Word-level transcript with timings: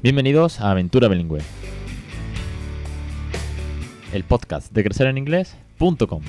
Bienvenidos 0.00 0.60
a 0.60 0.70
Aventura 0.70 1.08
Bilingüe, 1.08 1.40
el 4.12 4.22
podcast 4.22 4.72
de 4.72 4.84
crecereninglés.com. 4.84 6.22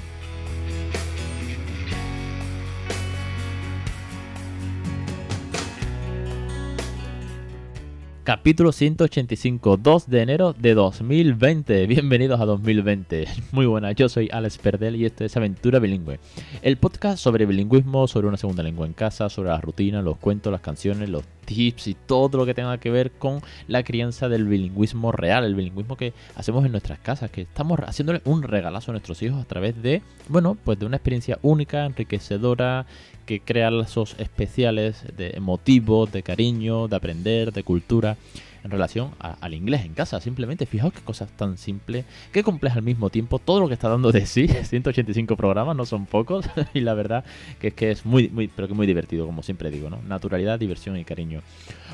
Capítulo 8.23 8.71
185, 8.71 9.77
2 9.77 10.09
de 10.09 10.21
enero 10.21 10.53
de 10.53 10.73
2020. 10.73 11.85
Bienvenidos 11.85 12.41
a 12.41 12.45
2020. 12.45 13.27
Muy 13.51 13.67
buenas, 13.67 13.95
yo 13.95 14.09
soy 14.09 14.29
Alex 14.31 14.57
Perdel 14.57 14.95
y 14.95 15.05
esto 15.05 15.25
es 15.25 15.37
Aventura 15.37 15.77
Bilingüe. 15.79 16.19
El 16.63 16.77
podcast 16.77 17.19
sobre 17.19 17.45
bilingüismo, 17.45 18.07
sobre 18.07 18.27
una 18.27 18.37
segunda 18.37 18.63
lengua 18.63 18.87
en 18.87 18.93
casa, 18.93 19.29
sobre 19.29 19.49
la 19.49 19.61
rutina, 19.61 20.01
los 20.01 20.17
cuentos, 20.17 20.51
las 20.51 20.61
canciones, 20.61 21.09
los 21.09 21.23
tips 21.49 21.87
y 21.87 21.95
todo 21.95 22.37
lo 22.37 22.45
que 22.45 22.53
tenga 22.53 22.77
que 22.77 22.91
ver 22.91 23.11
con 23.11 23.41
la 23.67 23.83
crianza 23.83 24.29
del 24.29 24.45
bilingüismo 24.45 25.11
real, 25.11 25.43
el 25.43 25.55
bilingüismo 25.55 25.97
que 25.97 26.13
hacemos 26.35 26.63
en 26.63 26.71
nuestras 26.71 26.99
casas, 26.99 27.31
que 27.31 27.41
estamos 27.41 27.79
haciéndole 27.79 28.21
un 28.25 28.43
regalazo 28.43 28.91
a 28.91 28.93
nuestros 28.93 29.21
hijos 29.23 29.41
a 29.41 29.45
través 29.45 29.81
de, 29.81 30.03
bueno, 30.27 30.55
pues 30.63 30.77
de 30.77 30.85
una 30.85 30.97
experiencia 30.97 31.39
única, 31.41 31.85
enriquecedora, 31.85 32.85
que 33.25 33.39
crea 33.39 33.71
lazos 33.71 34.15
especiales 34.19 35.03
de 35.17 35.31
emotivos, 35.31 36.11
de 36.11 36.23
cariño, 36.23 36.87
de 36.87 36.95
aprender, 36.95 37.51
de 37.51 37.63
cultura 37.63 38.17
en 38.63 38.71
relación 38.71 39.11
al 39.19 39.53
inglés 39.53 39.85
en 39.85 39.93
casa. 39.93 40.19
Simplemente 40.19 40.65
fijaos 40.65 40.93
qué 40.93 41.01
cosas 41.01 41.29
tan 41.31 41.57
simples, 41.57 42.05
qué 42.31 42.43
complejas 42.43 42.77
al 42.77 42.83
mismo 42.83 43.09
tiempo, 43.09 43.39
todo 43.39 43.59
lo 43.59 43.67
que 43.67 43.73
está 43.73 43.89
dando 43.89 44.11
de 44.11 44.25
sí. 44.25 44.47
185 44.63 45.35
programas 45.35 45.75
no 45.75 45.85
son 45.85 46.05
pocos 46.05 46.45
y 46.73 46.81
la 46.81 46.93
verdad 46.93 47.23
que 47.59 47.69
es 47.69 47.73
que 47.73 47.91
es 47.91 48.05
muy, 48.05 48.29
muy, 48.29 48.47
pero 48.47 48.67
que 48.67 48.73
muy 48.73 48.87
divertido, 48.87 49.25
como 49.25 49.43
siempre 49.43 49.71
digo, 49.71 49.89
¿no? 49.89 50.01
Naturalidad, 50.07 50.59
diversión 50.59 50.97
y 50.97 51.05
cariño. 51.05 51.41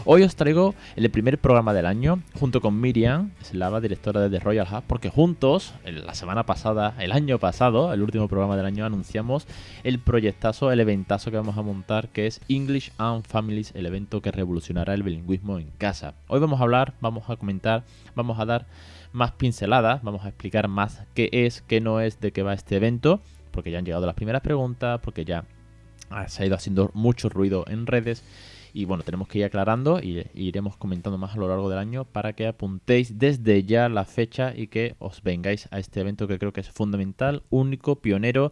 Hoy 0.05 0.23
os 0.23 0.35
traigo 0.35 0.75
el 0.95 1.09
primer 1.09 1.37
programa 1.39 1.73
del 1.73 1.85
año 1.85 2.21
junto 2.39 2.61
con 2.61 2.79
Miriam, 2.79 3.31
la 3.51 3.79
directora 3.79 4.21
de 4.21 4.29
The 4.29 4.39
Royal 4.39 4.67
Hub, 4.71 4.83
porque 4.87 5.09
juntos, 5.09 5.73
la 5.85 6.13
semana 6.13 6.45
pasada, 6.45 6.95
el 6.99 7.11
año 7.11 7.39
pasado, 7.39 7.93
el 7.93 8.01
último 8.01 8.27
programa 8.27 8.55
del 8.55 8.65
año, 8.65 8.85
anunciamos 8.85 9.47
el 9.83 9.99
proyectazo, 9.99 10.71
el 10.71 10.79
eventazo 10.79 11.31
que 11.31 11.37
vamos 11.37 11.57
a 11.57 11.61
montar, 11.61 12.09
que 12.09 12.27
es 12.27 12.41
English 12.47 12.91
and 12.97 13.25
Families, 13.25 13.71
el 13.75 13.85
evento 13.85 14.21
que 14.21 14.31
revolucionará 14.31 14.93
el 14.93 15.03
bilingüismo 15.03 15.59
en 15.59 15.69
casa. 15.77 16.13
Hoy 16.27 16.39
vamos 16.39 16.54
a 16.59 16.63
hablar, 16.63 16.93
vamos 17.01 17.29
a 17.29 17.35
comentar, 17.35 17.83
vamos 18.15 18.39
a 18.39 18.45
dar 18.45 18.65
más 19.11 19.31
pinceladas, 19.31 20.03
vamos 20.03 20.25
a 20.25 20.29
explicar 20.29 20.67
más 20.67 21.03
qué 21.13 21.29
es, 21.31 21.61
qué 21.61 21.81
no 21.81 22.01
es, 22.01 22.19
de 22.19 22.31
qué 22.31 22.43
va 22.43 22.53
este 22.53 22.75
evento, 22.75 23.21
porque 23.51 23.71
ya 23.71 23.79
han 23.79 23.85
llegado 23.85 24.05
las 24.05 24.15
primeras 24.15 24.41
preguntas, 24.41 24.99
porque 25.01 25.25
ya 25.25 25.45
se 26.27 26.43
ha 26.43 26.45
ido 26.45 26.55
haciendo 26.55 26.91
mucho 26.93 27.29
ruido 27.29 27.65
en 27.67 27.87
redes 27.87 28.23
y 28.75 28.83
bueno, 28.83 29.03
tenemos 29.03 29.29
que 29.29 29.39
ir 29.39 29.45
aclarando 29.45 30.01
y 30.01 30.27
iremos 30.33 30.75
comentando 30.75 31.17
más 31.17 31.33
a 31.33 31.37
lo 31.37 31.47
largo 31.47 31.69
del 31.69 31.79
año 31.79 32.03
para 32.03 32.33
que 32.33 32.45
apuntéis 32.45 33.17
desde 33.17 33.63
ya 33.63 33.87
la 33.87 34.03
fecha 34.03 34.53
y 34.53 34.67
que 34.67 34.95
os 34.99 35.23
vengáis 35.23 35.69
a 35.71 35.79
este 35.79 36.01
evento 36.01 36.27
que 36.27 36.37
creo 36.37 36.51
que 36.51 36.59
es 36.59 36.69
fundamental, 36.69 37.43
único, 37.49 38.01
pionero 38.01 38.51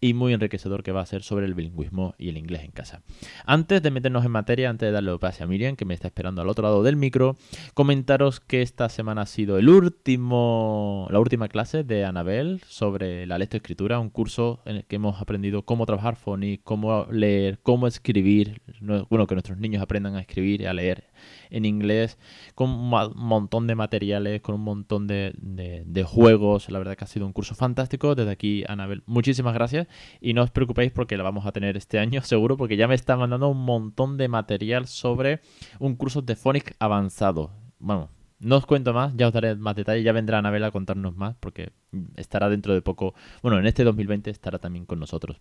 y 0.00 0.14
muy 0.14 0.32
enriquecedor 0.32 0.82
que 0.82 0.90
va 0.90 1.00
a 1.00 1.06
ser 1.06 1.22
sobre 1.22 1.46
el 1.46 1.54
bilingüismo 1.54 2.16
y 2.18 2.28
el 2.28 2.38
inglés 2.38 2.64
en 2.64 2.72
casa. 2.72 3.02
Antes 3.46 3.80
de 3.82 3.92
meternos 3.92 4.24
en 4.24 4.32
materia, 4.32 4.68
antes 4.68 4.88
de 4.88 4.92
darle 4.92 5.16
pase 5.18 5.44
a 5.44 5.46
Miriam, 5.46 5.76
que 5.76 5.84
me 5.84 5.94
está 5.94 6.08
esperando 6.08 6.42
al 6.42 6.48
otro 6.48 6.64
lado 6.64 6.82
del 6.82 6.96
micro, 6.96 7.36
comentaros 7.72 8.40
que 8.40 8.62
esta 8.62 8.88
semana 8.88 9.22
ha 9.22 9.26
sido 9.26 9.58
el 9.58 9.68
último, 9.68 11.06
la 11.12 11.20
última 11.20 11.46
clase 11.46 11.84
de 11.84 12.04
Anabel 12.04 12.62
sobre 12.66 13.26
la 13.26 13.38
lectoescritura, 13.38 14.00
un 14.00 14.10
curso 14.10 14.60
en 14.64 14.76
el 14.76 14.84
que 14.84 14.96
hemos 14.96 15.22
aprendido 15.22 15.62
cómo 15.62 15.86
trabajar 15.86 16.16
phonics, 16.16 16.64
cómo 16.64 17.06
leer, 17.12 17.60
cómo 17.62 17.86
escribir, 17.86 18.60
bueno, 19.08 19.28
que 19.28 19.36
nuestros 19.52 19.60
niños 19.60 19.82
aprendan 19.82 20.16
a 20.16 20.20
escribir 20.20 20.62
y 20.62 20.66
a 20.66 20.72
leer 20.72 21.04
en 21.50 21.64
inglés, 21.64 22.18
con 22.54 22.70
un 22.70 22.90
montón 23.14 23.66
de 23.66 23.74
materiales, 23.74 24.40
con 24.40 24.54
un 24.54 24.62
montón 24.62 25.06
de, 25.06 26.04
juegos. 26.06 26.70
La 26.70 26.78
verdad 26.78 26.96
que 26.96 27.04
ha 27.04 27.06
sido 27.06 27.26
un 27.26 27.32
curso 27.32 27.54
fantástico. 27.54 28.14
Desde 28.14 28.30
aquí, 28.30 28.64
Anabel, 28.66 29.02
muchísimas 29.06 29.54
gracias. 29.54 29.86
Y 30.20 30.34
no 30.34 30.42
os 30.42 30.50
preocupéis 30.50 30.92
porque 30.92 31.16
la 31.16 31.22
vamos 31.22 31.46
a 31.46 31.52
tener 31.52 31.76
este 31.76 31.98
año, 31.98 32.22
seguro, 32.22 32.56
porque 32.56 32.76
ya 32.76 32.88
me 32.88 32.94
está 32.94 33.16
mandando 33.16 33.48
un 33.48 33.64
montón 33.64 34.16
de 34.16 34.28
material 34.28 34.86
sobre 34.86 35.40
un 35.78 35.96
curso 35.96 36.22
de 36.22 36.36
Phonics 36.36 36.74
avanzado. 36.78 37.50
Bueno, 37.78 38.10
no 38.42 38.56
os 38.56 38.66
cuento 38.66 38.92
más, 38.92 39.12
ya 39.16 39.28
os 39.28 39.32
daré 39.32 39.54
más 39.54 39.76
detalles, 39.76 40.04
ya 40.04 40.12
vendrá 40.12 40.38
Anabel 40.38 40.64
a 40.64 40.70
contarnos 40.72 41.16
más 41.16 41.36
porque 41.38 41.72
estará 42.16 42.48
dentro 42.48 42.74
de 42.74 42.82
poco, 42.82 43.14
bueno, 43.42 43.58
en 43.58 43.66
este 43.66 43.84
2020 43.84 44.30
estará 44.30 44.58
también 44.58 44.84
con 44.84 44.98
nosotros. 44.98 45.40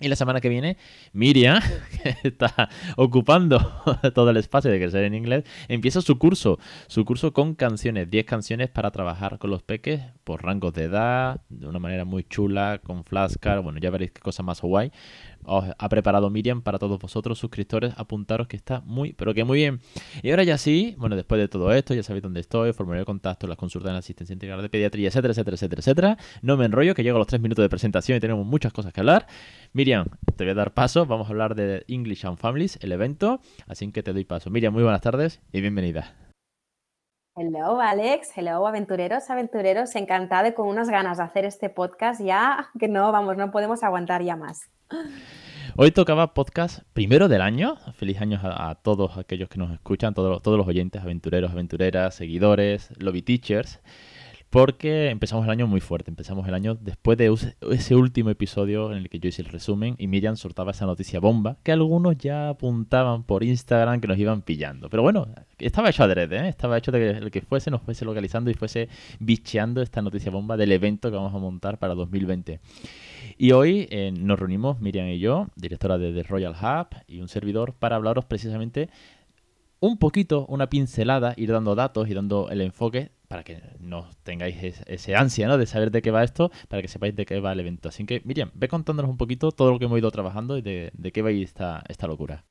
Y 0.00 0.08
la 0.08 0.16
semana 0.16 0.40
que 0.40 0.48
viene, 0.48 0.76
Miriam, 1.12 1.60
que 2.02 2.28
está 2.28 2.68
ocupando 2.96 3.60
todo 4.14 4.30
el 4.30 4.36
espacio 4.36 4.70
de 4.70 4.80
crecer 4.80 5.04
en 5.04 5.14
inglés, 5.14 5.44
empieza 5.68 6.00
su 6.00 6.18
curso, 6.18 6.58
su 6.88 7.04
curso 7.04 7.32
con 7.32 7.54
canciones, 7.54 8.10
10 8.10 8.24
canciones 8.24 8.70
para 8.70 8.90
trabajar 8.90 9.38
con 9.38 9.50
los 9.50 9.62
peques 9.62 10.02
por 10.24 10.42
rangos 10.42 10.72
de 10.74 10.84
edad, 10.84 11.40
de 11.48 11.68
una 11.68 11.78
manera 11.78 12.04
muy 12.04 12.24
chula, 12.24 12.80
con 12.82 13.04
flashcards, 13.04 13.62
bueno, 13.62 13.78
ya 13.78 13.90
veréis 13.90 14.10
qué 14.10 14.20
cosa 14.20 14.42
más 14.42 14.60
guay 14.62 14.90
os 15.46 15.64
ha 15.76 15.88
preparado 15.88 16.30
Miriam 16.30 16.62
para 16.62 16.78
todos 16.78 16.98
vosotros, 16.98 17.38
suscriptores, 17.38 17.94
apuntaros 17.96 18.48
que 18.48 18.56
está 18.56 18.80
muy, 18.80 19.12
pero 19.12 19.34
que 19.34 19.44
muy 19.44 19.58
bien. 19.58 19.80
Y 20.22 20.30
ahora 20.30 20.44
ya 20.44 20.58
sí, 20.58 20.94
bueno, 20.98 21.16
después 21.16 21.40
de 21.40 21.48
todo 21.48 21.72
esto, 21.72 21.94
ya 21.94 22.02
sabéis 22.02 22.22
dónde 22.22 22.40
estoy, 22.40 22.72
formulario 22.72 23.02
de 23.02 23.06
contacto, 23.06 23.46
las 23.46 23.56
consultas 23.56 23.88
en 23.88 23.94
la 23.94 23.98
asistencia 24.00 24.32
integral 24.32 24.62
de 24.62 24.68
pediatría, 24.68 25.08
etcétera, 25.08 25.32
etcétera, 25.32 25.54
etcétera, 25.54 25.80
etcétera. 25.80 26.18
No 26.42 26.56
me 26.56 26.64
enrollo, 26.64 26.94
que 26.94 27.02
llego 27.02 27.16
a 27.16 27.20
los 27.20 27.28
tres 27.28 27.40
minutos 27.40 27.62
de 27.62 27.68
presentación 27.68 28.18
y 28.18 28.20
tenemos 28.20 28.46
muchas 28.46 28.72
cosas 28.72 28.92
que 28.92 29.00
hablar. 29.00 29.26
Miriam, 29.72 30.06
te 30.36 30.44
voy 30.44 30.52
a 30.52 30.54
dar 30.54 30.72
paso, 30.72 31.06
vamos 31.06 31.28
a 31.28 31.30
hablar 31.30 31.54
de 31.54 31.84
English 31.88 32.26
and 32.26 32.38
Families, 32.38 32.78
el 32.82 32.92
evento, 32.92 33.40
así 33.66 33.90
que 33.92 34.02
te 34.02 34.12
doy 34.12 34.24
paso. 34.24 34.50
Miriam, 34.50 34.72
muy 34.72 34.82
buenas 34.82 35.00
tardes 35.00 35.40
y 35.52 35.60
bienvenida. 35.60 36.14
Hello 37.36 37.80
Alex, 37.80 38.30
hello 38.36 38.64
aventureros, 38.64 39.28
aventureros, 39.28 39.96
encantada 39.96 40.46
y 40.46 40.54
con 40.54 40.68
unas 40.68 40.88
ganas 40.88 41.18
de 41.18 41.24
hacer 41.24 41.44
este 41.44 41.68
podcast 41.68 42.20
ya 42.20 42.70
que 42.78 42.86
no, 42.86 43.10
vamos, 43.10 43.36
no 43.36 43.50
podemos 43.50 43.82
aguantar 43.82 44.22
ya 44.22 44.36
más. 44.36 44.70
Hoy 45.76 45.90
tocaba 45.90 46.34
podcast 46.34 46.80
primero 46.92 47.28
del 47.28 47.40
año. 47.40 47.76
Feliz 47.96 48.20
año 48.20 48.40
a, 48.42 48.74
todos 48.76 49.16
aquellos 49.16 49.48
que 49.48 49.58
nos 49.58 49.72
escuchan, 49.72 50.14
todos, 50.14 50.40
todos 50.42 50.56
los 50.56 50.66
oyentes, 50.66 51.02
aventureros, 51.02 51.50
aventureras, 51.50 52.14
seguidores, 52.14 52.90
lobby 52.98 53.22
teachers 53.22 53.80
porque 54.54 55.10
empezamos 55.10 55.44
el 55.46 55.50
año 55.50 55.66
muy 55.66 55.80
fuerte. 55.80 56.12
Empezamos 56.12 56.46
el 56.46 56.54
año 56.54 56.76
después 56.76 57.18
de 57.18 57.34
ese 57.72 57.96
último 57.96 58.30
episodio 58.30 58.92
en 58.92 58.98
el 58.98 59.08
que 59.08 59.18
yo 59.18 59.28
hice 59.28 59.42
el 59.42 59.48
resumen 59.48 59.96
y 59.98 60.06
Miriam 60.06 60.36
soltaba 60.36 60.70
esa 60.70 60.86
noticia 60.86 61.18
bomba 61.18 61.56
que 61.64 61.72
algunos 61.72 62.16
ya 62.16 62.50
apuntaban 62.50 63.24
por 63.24 63.42
Instagram 63.42 64.00
que 64.00 64.06
nos 64.06 64.16
iban 64.16 64.42
pillando. 64.42 64.88
Pero 64.88 65.02
bueno, 65.02 65.26
estaba 65.58 65.90
hecho 65.90 66.04
adrede, 66.04 66.38
¿eh? 66.38 66.48
estaba 66.48 66.78
hecho 66.78 66.92
de 66.92 67.00
que 67.00 67.10
el 67.18 67.30
que 67.32 67.40
fuese 67.40 67.68
nos 67.72 67.82
fuese 67.82 68.04
localizando 68.04 68.48
y 68.48 68.54
fuese 68.54 68.88
bicheando 69.18 69.82
esta 69.82 70.02
noticia 70.02 70.30
bomba 70.30 70.56
del 70.56 70.70
evento 70.70 71.10
que 71.10 71.16
vamos 71.16 71.34
a 71.34 71.38
montar 71.38 71.80
para 71.80 71.96
2020. 71.96 72.60
Y 73.36 73.50
hoy 73.50 73.88
eh, 73.90 74.12
nos 74.16 74.38
reunimos 74.38 74.78
Miriam 74.78 75.08
y 75.08 75.18
yo, 75.18 75.48
directora 75.56 75.98
de 75.98 76.12
The 76.12 76.22
Royal 76.22 76.54
Hub 76.54 76.96
y 77.08 77.20
un 77.20 77.26
servidor, 77.26 77.74
para 77.74 77.96
hablaros 77.96 78.24
precisamente 78.24 78.88
un 79.80 79.98
poquito, 79.98 80.46
una 80.46 80.68
pincelada, 80.70 81.34
ir 81.36 81.50
dando 81.50 81.74
datos 81.74 82.08
y 82.08 82.14
dando 82.14 82.48
el 82.50 82.60
enfoque 82.60 83.10
para 83.34 83.42
que 83.42 83.60
no 83.80 84.06
tengáis 84.22 84.80
ese 84.86 85.16
ansia 85.16 85.48
¿no? 85.48 85.58
de 85.58 85.66
saber 85.66 85.90
de 85.90 86.02
qué 86.02 86.12
va 86.12 86.22
esto, 86.22 86.52
para 86.68 86.80
que 86.80 86.86
sepáis 86.86 87.16
de 87.16 87.26
qué 87.26 87.40
va 87.40 87.50
el 87.50 87.58
evento. 87.58 87.88
Así 87.88 88.06
que, 88.06 88.22
Miriam, 88.24 88.52
ve 88.54 88.68
contándonos 88.68 89.10
un 89.10 89.16
poquito 89.16 89.50
todo 89.50 89.72
lo 89.72 89.80
que 89.80 89.86
hemos 89.86 89.98
ido 89.98 90.08
trabajando 90.12 90.56
y 90.56 90.62
de, 90.62 90.92
qué 91.12 91.20
va 91.20 91.30
a 91.30 91.32
ir 91.32 91.42
esta, 91.42 91.82
esta 91.88 92.06
locura. 92.06 92.44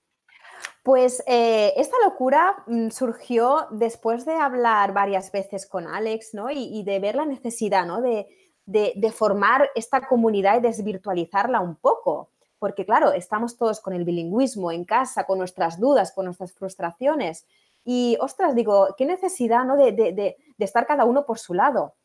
Pues 0.83 1.23
eh, 1.25 1.71
esta 1.77 1.95
locura 2.03 2.65
mm, 2.67 2.89
surgió 2.89 3.67
después 3.71 4.25
de 4.25 4.33
hablar 4.33 4.91
varias 4.93 5.31
veces 5.31 5.65
con 5.67 5.87
Alex 5.87 6.33
¿no? 6.33 6.51
y, 6.51 6.83
de 6.83 6.99
ver 6.99 7.15
la 7.15 7.23
necesidad 7.23 7.85
¿no? 7.85 8.01
de, 8.01 8.27
de, 8.65 9.11
formar 9.13 9.69
esta 9.75 10.05
comunidad 10.05 10.57
y 10.57 10.63
desvirtualizarla 10.63 11.61
un 11.61 11.77
poco. 11.77 12.27
Porque 12.59 12.83
claro, 12.83 13.13
estamos 13.13 13.55
todos 13.55 13.79
con 13.79 13.93
el 13.93 14.03
bilingüismo 14.03 14.69
en 14.69 14.83
casa, 14.83 15.23
con 15.23 15.37
nuestras 15.37 15.79
dudas, 15.79 16.11
con 16.11 16.25
nuestras 16.25 16.51
frustraciones, 16.51 17.45
y, 17.85 18.17
ostras, 18.21 18.55
digo, 18.55 18.95
qué 18.97 19.05
necesidad 19.05 19.65
¿no? 19.65 19.75
de, 19.75 20.37
de, 20.57 20.65
estar 20.65 20.85
cada 20.85 21.05
uno 21.05 21.25
por 21.25 21.39
su 21.39 21.53
lado. 21.53 21.95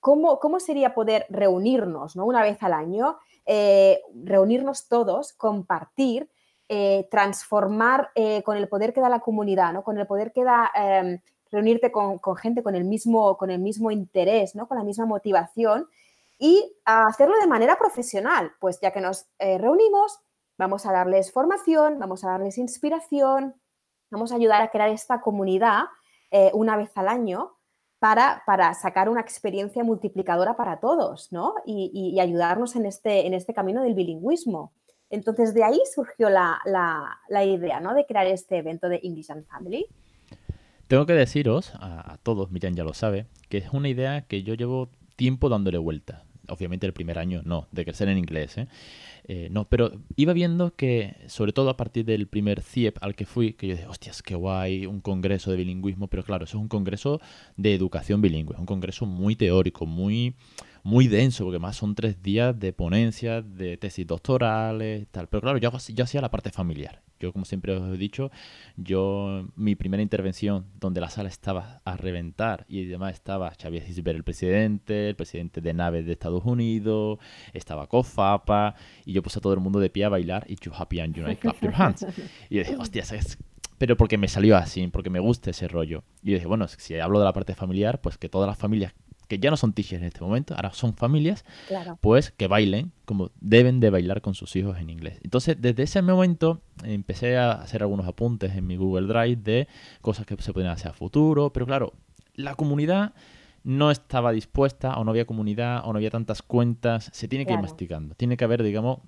¿Cómo, 0.00 0.38
cómo 0.38 0.60
sería 0.60 0.94
poder 0.94 1.26
reunirnos 1.30 2.14
¿no? 2.16 2.26
una 2.26 2.42
vez 2.42 2.62
al 2.62 2.74
año, 2.74 3.18
eh, 3.46 4.02
reunirnos 4.14 4.86
todos, 4.88 5.32
compartir, 5.32 6.30
eh, 6.68 7.08
transformar 7.10 8.10
eh, 8.14 8.42
con 8.42 8.56
el 8.56 8.68
poder 8.68 8.92
que 8.92 9.00
da 9.00 9.08
la 9.08 9.20
comunidad, 9.20 9.72
¿no? 9.72 9.82
con 9.82 9.98
el 9.98 10.06
poder 10.06 10.32
que 10.32 10.44
da 10.44 10.70
em, 10.74 11.20
reunirte 11.50 11.90
con, 11.90 12.18
con, 12.18 12.36
gente 12.36 12.62
con 12.62 12.74
el, 12.74 12.84
mismo, 12.84 13.36
con 13.38 13.50
el 13.50 13.60
mismo 13.60 13.90
interés, 13.90 14.54
¿no? 14.54 14.68
con 14.68 14.76
la 14.76 14.84
misma 14.84 15.06
motivación 15.06 15.88
y 16.38 16.76
hacerlo 16.84 17.38
de 17.38 17.46
manera 17.46 17.78
profesional? 17.78 18.52
Pues 18.60 18.80
ya 18.80 18.90
que 18.92 19.00
nos 19.00 19.26
reunimos, 19.38 20.18
vamos 20.58 20.84
a 20.84 20.92
darles 20.92 21.32
formación, 21.32 21.98
vamos 21.98 22.24
a 22.24 22.30
darles 22.30 22.58
inspiración, 22.58 23.54
Vamos 24.14 24.30
a 24.30 24.36
ayudar 24.36 24.62
a 24.62 24.70
crear 24.70 24.90
esta 24.90 25.20
comunidad 25.20 25.86
una 26.52 26.76
vez 26.76 26.90
al 26.96 27.08
año 27.08 27.53
para, 28.44 28.74
sacar 28.74 29.08
una 29.08 29.22
experiencia 29.22 29.82
multiplicadora 29.82 30.56
para 30.56 30.78
todos, 30.78 31.32
¿no? 31.32 31.54
Y, 31.64 32.18
ayudarnos 32.20 32.76
en 32.76 32.84
este, 32.84 33.26
en 33.26 33.32
este 33.32 33.54
camino 33.54 33.82
del 33.82 33.94
bilingüismo. 33.94 34.72
Entonces, 35.08 35.54
de 35.54 35.64
ahí 35.64 35.80
surgió 35.94 36.28
la, 36.28 36.60
idea, 37.30 37.80
¿no? 37.80 37.94
De 37.94 38.04
crear 38.04 38.26
este 38.26 38.58
evento 38.58 38.90
de 38.90 39.00
English 39.02 39.30
and 39.30 39.46
Family. 39.46 39.86
Tengo 40.86 41.06
que 41.06 41.14
deciros 41.14 41.72
a, 41.76 42.18
todos, 42.22 42.50
Miriam 42.50 42.74
ya 42.74 42.84
lo 42.84 42.92
sabe, 42.92 43.26
que 43.48 43.56
es 43.56 43.72
una 43.72 43.88
idea 43.88 44.26
que 44.26 44.42
yo 44.42 44.52
llevo 44.52 44.90
tiempo 45.16 45.48
dándole 45.48 45.78
vuelta. 45.78 46.23
Obviamente 46.48 46.86
el 46.86 46.92
primer 46.92 47.18
año 47.18 47.42
no, 47.44 47.68
de 47.72 47.84
crecer 47.84 48.08
en 48.08 48.18
inglés, 48.18 48.58
¿eh? 48.58 48.68
Eh, 49.26 49.48
no, 49.50 49.66
pero 49.68 49.92
iba 50.16 50.34
viendo 50.34 50.74
que, 50.76 51.16
sobre 51.28 51.52
todo 51.52 51.70
a 51.70 51.76
partir 51.78 52.04
del 52.04 52.26
primer 52.26 52.60
CIEP 52.60 52.98
al 53.00 53.14
que 53.14 53.24
fui, 53.24 53.54
que 53.54 53.68
yo 53.68 53.74
dije, 53.74 53.86
hostias, 53.86 54.22
qué 54.22 54.34
guay, 54.34 54.84
un 54.84 55.00
congreso 55.00 55.50
de 55.50 55.56
bilingüismo, 55.56 56.08
pero 56.08 56.22
claro, 56.24 56.44
eso 56.44 56.58
es 56.58 56.62
un 56.62 56.68
congreso 56.68 57.20
de 57.56 57.74
educación 57.74 58.20
bilingüe, 58.20 58.56
un 58.58 58.66
congreso 58.66 59.06
muy 59.06 59.34
teórico, 59.34 59.86
muy 59.86 60.34
muy 60.84 61.08
denso, 61.08 61.44
porque 61.44 61.58
más 61.58 61.76
son 61.76 61.94
tres 61.94 62.22
días 62.22 62.56
de 62.58 62.74
ponencias, 62.74 63.42
de 63.56 63.78
tesis 63.78 64.06
doctorales, 64.06 65.08
tal. 65.10 65.28
Pero 65.28 65.40
claro, 65.40 65.58
yo, 65.58 65.72
yo 65.88 66.04
hacía 66.04 66.20
la 66.20 66.30
parte 66.30 66.50
familiar. 66.50 67.02
Yo, 67.18 67.32
como 67.32 67.46
siempre 67.46 67.74
os 67.74 67.94
he 67.94 67.96
dicho, 67.96 68.30
yo, 68.76 69.46
mi 69.56 69.76
primera 69.76 70.02
intervención, 70.02 70.66
donde 70.78 71.00
la 71.00 71.08
sala 71.08 71.30
estaba 71.30 71.80
a 71.86 71.96
reventar 71.96 72.66
y 72.68 72.84
además 72.86 73.14
estaba 73.14 73.50
Xavier 73.60 73.82
Cisber, 73.82 74.14
el 74.14 74.24
presidente, 74.24 75.08
el 75.08 75.16
presidente 75.16 75.62
de 75.62 75.72
naves 75.72 76.04
de 76.04 76.12
Estados 76.12 76.44
Unidos, 76.44 77.18
estaba 77.54 77.86
Cofapa, 77.86 78.74
y 79.06 79.14
yo 79.14 79.22
puse 79.22 79.38
a 79.38 79.42
todo 79.42 79.54
el 79.54 79.60
mundo 79.60 79.80
de 79.80 79.88
pie 79.88 80.04
a 80.04 80.10
bailar 80.10 80.44
y 80.50 80.56
you 80.56 80.70
happy 80.76 81.00
and 81.00 81.14
you 81.14 81.24
clap 81.40 81.62
your 81.62 81.74
hands. 81.74 82.04
Y 82.50 82.56
yo 82.56 82.62
dije, 82.62 82.76
hostia, 82.76 83.02
es 83.02 83.38
pero 83.78 83.96
porque 83.96 84.18
me 84.18 84.28
salió 84.28 84.56
así, 84.56 84.86
porque 84.88 85.10
me 85.10 85.18
gusta 85.18 85.50
ese 85.50 85.68
rollo. 85.68 86.04
Y 86.22 86.30
yo 86.30 86.34
dije, 86.34 86.46
bueno, 86.46 86.68
si 86.68 86.98
hablo 86.98 87.18
de 87.18 87.24
la 87.24 87.32
parte 87.32 87.54
familiar, 87.54 88.00
pues 88.00 88.18
que 88.18 88.28
todas 88.28 88.48
las 88.48 88.56
familias 88.56 88.94
que 89.34 89.44
ya 89.44 89.50
no 89.50 89.56
son 89.56 89.72
teachers 89.72 90.02
en 90.02 90.08
este 90.08 90.20
momento, 90.20 90.54
ahora 90.54 90.72
son 90.72 90.94
familias, 90.94 91.44
pues 92.00 92.30
que 92.30 92.46
bailen 92.46 92.92
como 93.04 93.30
deben 93.40 93.80
de 93.80 93.90
bailar 93.90 94.20
con 94.20 94.34
sus 94.34 94.54
hijos 94.56 94.78
en 94.78 94.90
inglés. 94.90 95.18
Entonces, 95.22 95.56
desde 95.60 95.82
ese 95.82 96.02
momento 96.02 96.62
empecé 96.82 97.36
a 97.36 97.52
hacer 97.52 97.82
algunos 97.82 98.06
apuntes 98.06 98.54
en 98.56 98.66
mi 98.66 98.76
Google 98.76 99.06
Drive 99.06 99.36
de 99.42 99.68
cosas 100.00 100.26
que 100.26 100.40
se 100.40 100.52
pueden 100.52 100.70
hacer 100.70 100.90
a 100.90 100.94
futuro, 100.94 101.52
pero 101.52 101.66
claro, 101.66 101.92
la 102.34 102.54
comunidad 102.54 103.14
no 103.64 103.90
estaba 103.90 104.30
dispuesta 104.32 104.94
o 104.96 105.04
no 105.04 105.10
había 105.10 105.24
comunidad 105.24 105.82
o 105.84 105.92
no 105.92 105.96
había 105.96 106.10
tantas 106.10 106.42
cuentas, 106.42 107.10
se 107.12 107.28
tiene 107.28 107.46
que 107.46 107.54
ir 107.54 107.60
masticando. 107.60 108.14
Tiene 108.14 108.36
que 108.36 108.44
haber, 108.44 108.62
digamos, 108.62 108.98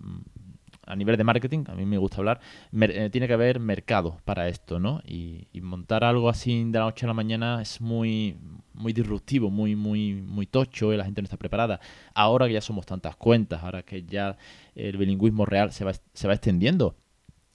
a 0.87 0.97
nivel 0.97 1.17
de 1.17 1.25
marketing, 1.25 1.65
a 1.67 1.75
mí 1.75 1.85
me 1.85 1.99
gusta 1.99 2.19
hablar, 2.19 2.41
eh, 2.73 3.11
tiene 3.11 3.27
que 3.27 3.33
haber 3.33 3.59
mercado 3.59 4.19
para 4.25 4.49
esto, 4.49 4.79
¿no? 4.79 5.03
Y, 5.05 5.49
montar 5.61 6.05
algo 6.05 6.29
así 6.29 6.65
de 6.65 6.79
la 6.79 6.85
noche 6.85 7.07
a 7.07 7.09
la 7.09 7.15
mañana 7.15 7.61
es 7.61 7.81
muy, 7.81 8.37
muy 8.73 8.93
disruptivo, 8.93 9.51
muy, 9.51 9.75
muy, 9.75 10.15
muy 10.15 10.47
tocho 10.47 10.93
y 10.93 10.97
la 10.97 11.05
gente 11.05 11.21
no 11.21 11.27
está 11.27 11.37
preparada. 11.37 11.81
Ahora 12.15 12.47
que 12.47 12.53
ya 12.53 12.61
somos 12.61 12.87
tantas 12.87 13.17
cuentas, 13.17 13.65
ahora 13.65 13.83
que 13.83 14.05
ya 14.05 14.37
el 14.77 14.97
bilingüismo 14.97 15.45
real 15.45 15.73
se 15.73 15.85
va, 15.85 15.93
se 15.93 16.29
va 16.29 16.35
extendiendo, 16.35 16.95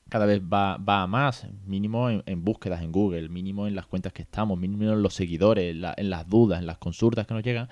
cada 0.10 0.26
vez 0.26 0.42
va, 0.42 0.76
va 0.76 1.04
a 1.04 1.08
más, 1.08 1.48
mínimo 1.66 2.10
en, 2.10 2.44
búsquedas 2.44 2.82
en 2.82 2.92
Google, 2.92 3.30
mínimo 3.30 3.66
en 3.66 3.76
las 3.76 3.86
cuentas 3.86 4.12
que 4.12 4.24
estamos, 4.24 4.60
mínimo 4.60 4.92
en 4.92 5.02
los 5.02 5.14
seguidores, 5.14 5.74
en 5.74 6.10
las 6.10 6.28
dudas, 6.28 6.60
en 6.60 6.68
las 6.68 6.80
consultas 6.80 7.26
que 7.26 7.34
nos 7.34 7.44
llegan 7.44 7.70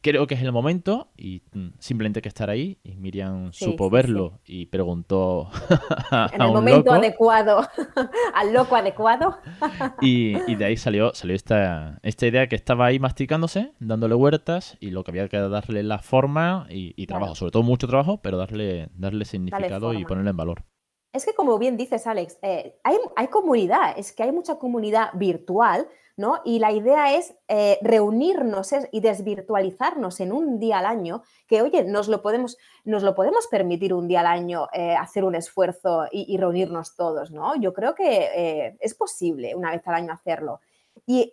creo 0.00 0.26
que 0.26 0.34
es 0.34 0.42
el 0.42 0.52
momento 0.52 1.08
y 1.16 1.42
mm, 1.52 1.68
simplemente 1.78 2.18
hay 2.18 2.22
que 2.22 2.28
estar 2.28 2.50
ahí. 2.50 2.78
Y 2.82 2.96
Miriam 2.96 3.52
supo 3.52 3.90
verlo 3.90 4.40
y 4.44 4.66
preguntó 4.66 5.50
en 6.32 6.40
el 6.40 6.48
momento 6.52 6.92
adecuado, 6.92 7.66
al 8.34 8.52
loco 8.52 8.76
adecuado. 8.76 9.38
y, 10.00 10.54
de 10.54 10.64
ahí 10.64 10.76
salió, 10.76 11.14
salió 11.14 11.34
esta, 11.34 11.98
esta 12.02 12.26
idea 12.26 12.48
que 12.48 12.56
estaba 12.56 12.86
ahí 12.86 12.98
masticándose, 12.98 13.72
dándole 13.80 14.14
huertas 14.14 14.76
y 14.80 14.90
lo 14.90 15.04
que 15.04 15.10
había 15.10 15.28
que 15.28 15.38
darle 15.38 15.82
la 15.82 15.98
forma 15.98 16.66
y, 16.70 17.06
trabajo, 17.06 17.34
sobre 17.34 17.52
todo 17.52 17.62
mucho 17.62 17.86
trabajo, 17.86 18.20
pero 18.22 18.36
darle, 18.36 18.88
darle 18.94 19.24
significado 19.24 19.92
y 19.92 20.04
ponerle 20.04 20.30
en 20.30 20.36
valor. 20.36 20.64
Es 21.12 21.24
que 21.24 21.34
como 21.34 21.58
bien 21.58 21.76
dices, 21.76 22.06
Alex, 22.06 22.38
eh, 22.42 22.78
hay, 22.84 22.96
hay 23.16 23.28
comunidad, 23.28 23.94
es 23.96 24.12
que 24.12 24.22
hay 24.22 24.32
mucha 24.32 24.58
comunidad 24.58 25.10
virtual 25.14 25.88
¿no? 26.16 26.40
Y 26.44 26.58
la 26.58 26.72
idea 26.72 27.14
es 27.14 27.34
eh, 27.48 27.78
reunirnos 27.82 28.70
y 28.90 29.00
desvirtualizarnos 29.00 30.20
en 30.20 30.32
un 30.32 30.58
día 30.58 30.78
al 30.78 30.86
año, 30.86 31.22
que 31.46 31.60
oye, 31.60 31.84
nos 31.84 32.08
lo 32.08 32.22
podemos, 32.22 32.56
nos 32.84 33.02
lo 33.02 33.14
podemos 33.14 33.46
permitir 33.48 33.92
un 33.92 34.08
día 34.08 34.20
al 34.20 34.26
año 34.26 34.68
eh, 34.72 34.94
hacer 34.94 35.24
un 35.24 35.34
esfuerzo 35.34 36.06
y, 36.10 36.36
reunirnos 36.38 36.96
todos, 36.96 37.30
¿no? 37.30 37.54
Yo 37.56 37.72
creo 37.72 37.94
que 37.94 38.30
eh, 38.34 38.76
es 38.80 38.94
posible 38.94 39.54
una 39.54 39.70
vez 39.70 39.86
al 39.86 39.94
año 39.94 40.12
hacerlo. 40.12 40.60
Y, 41.06 41.30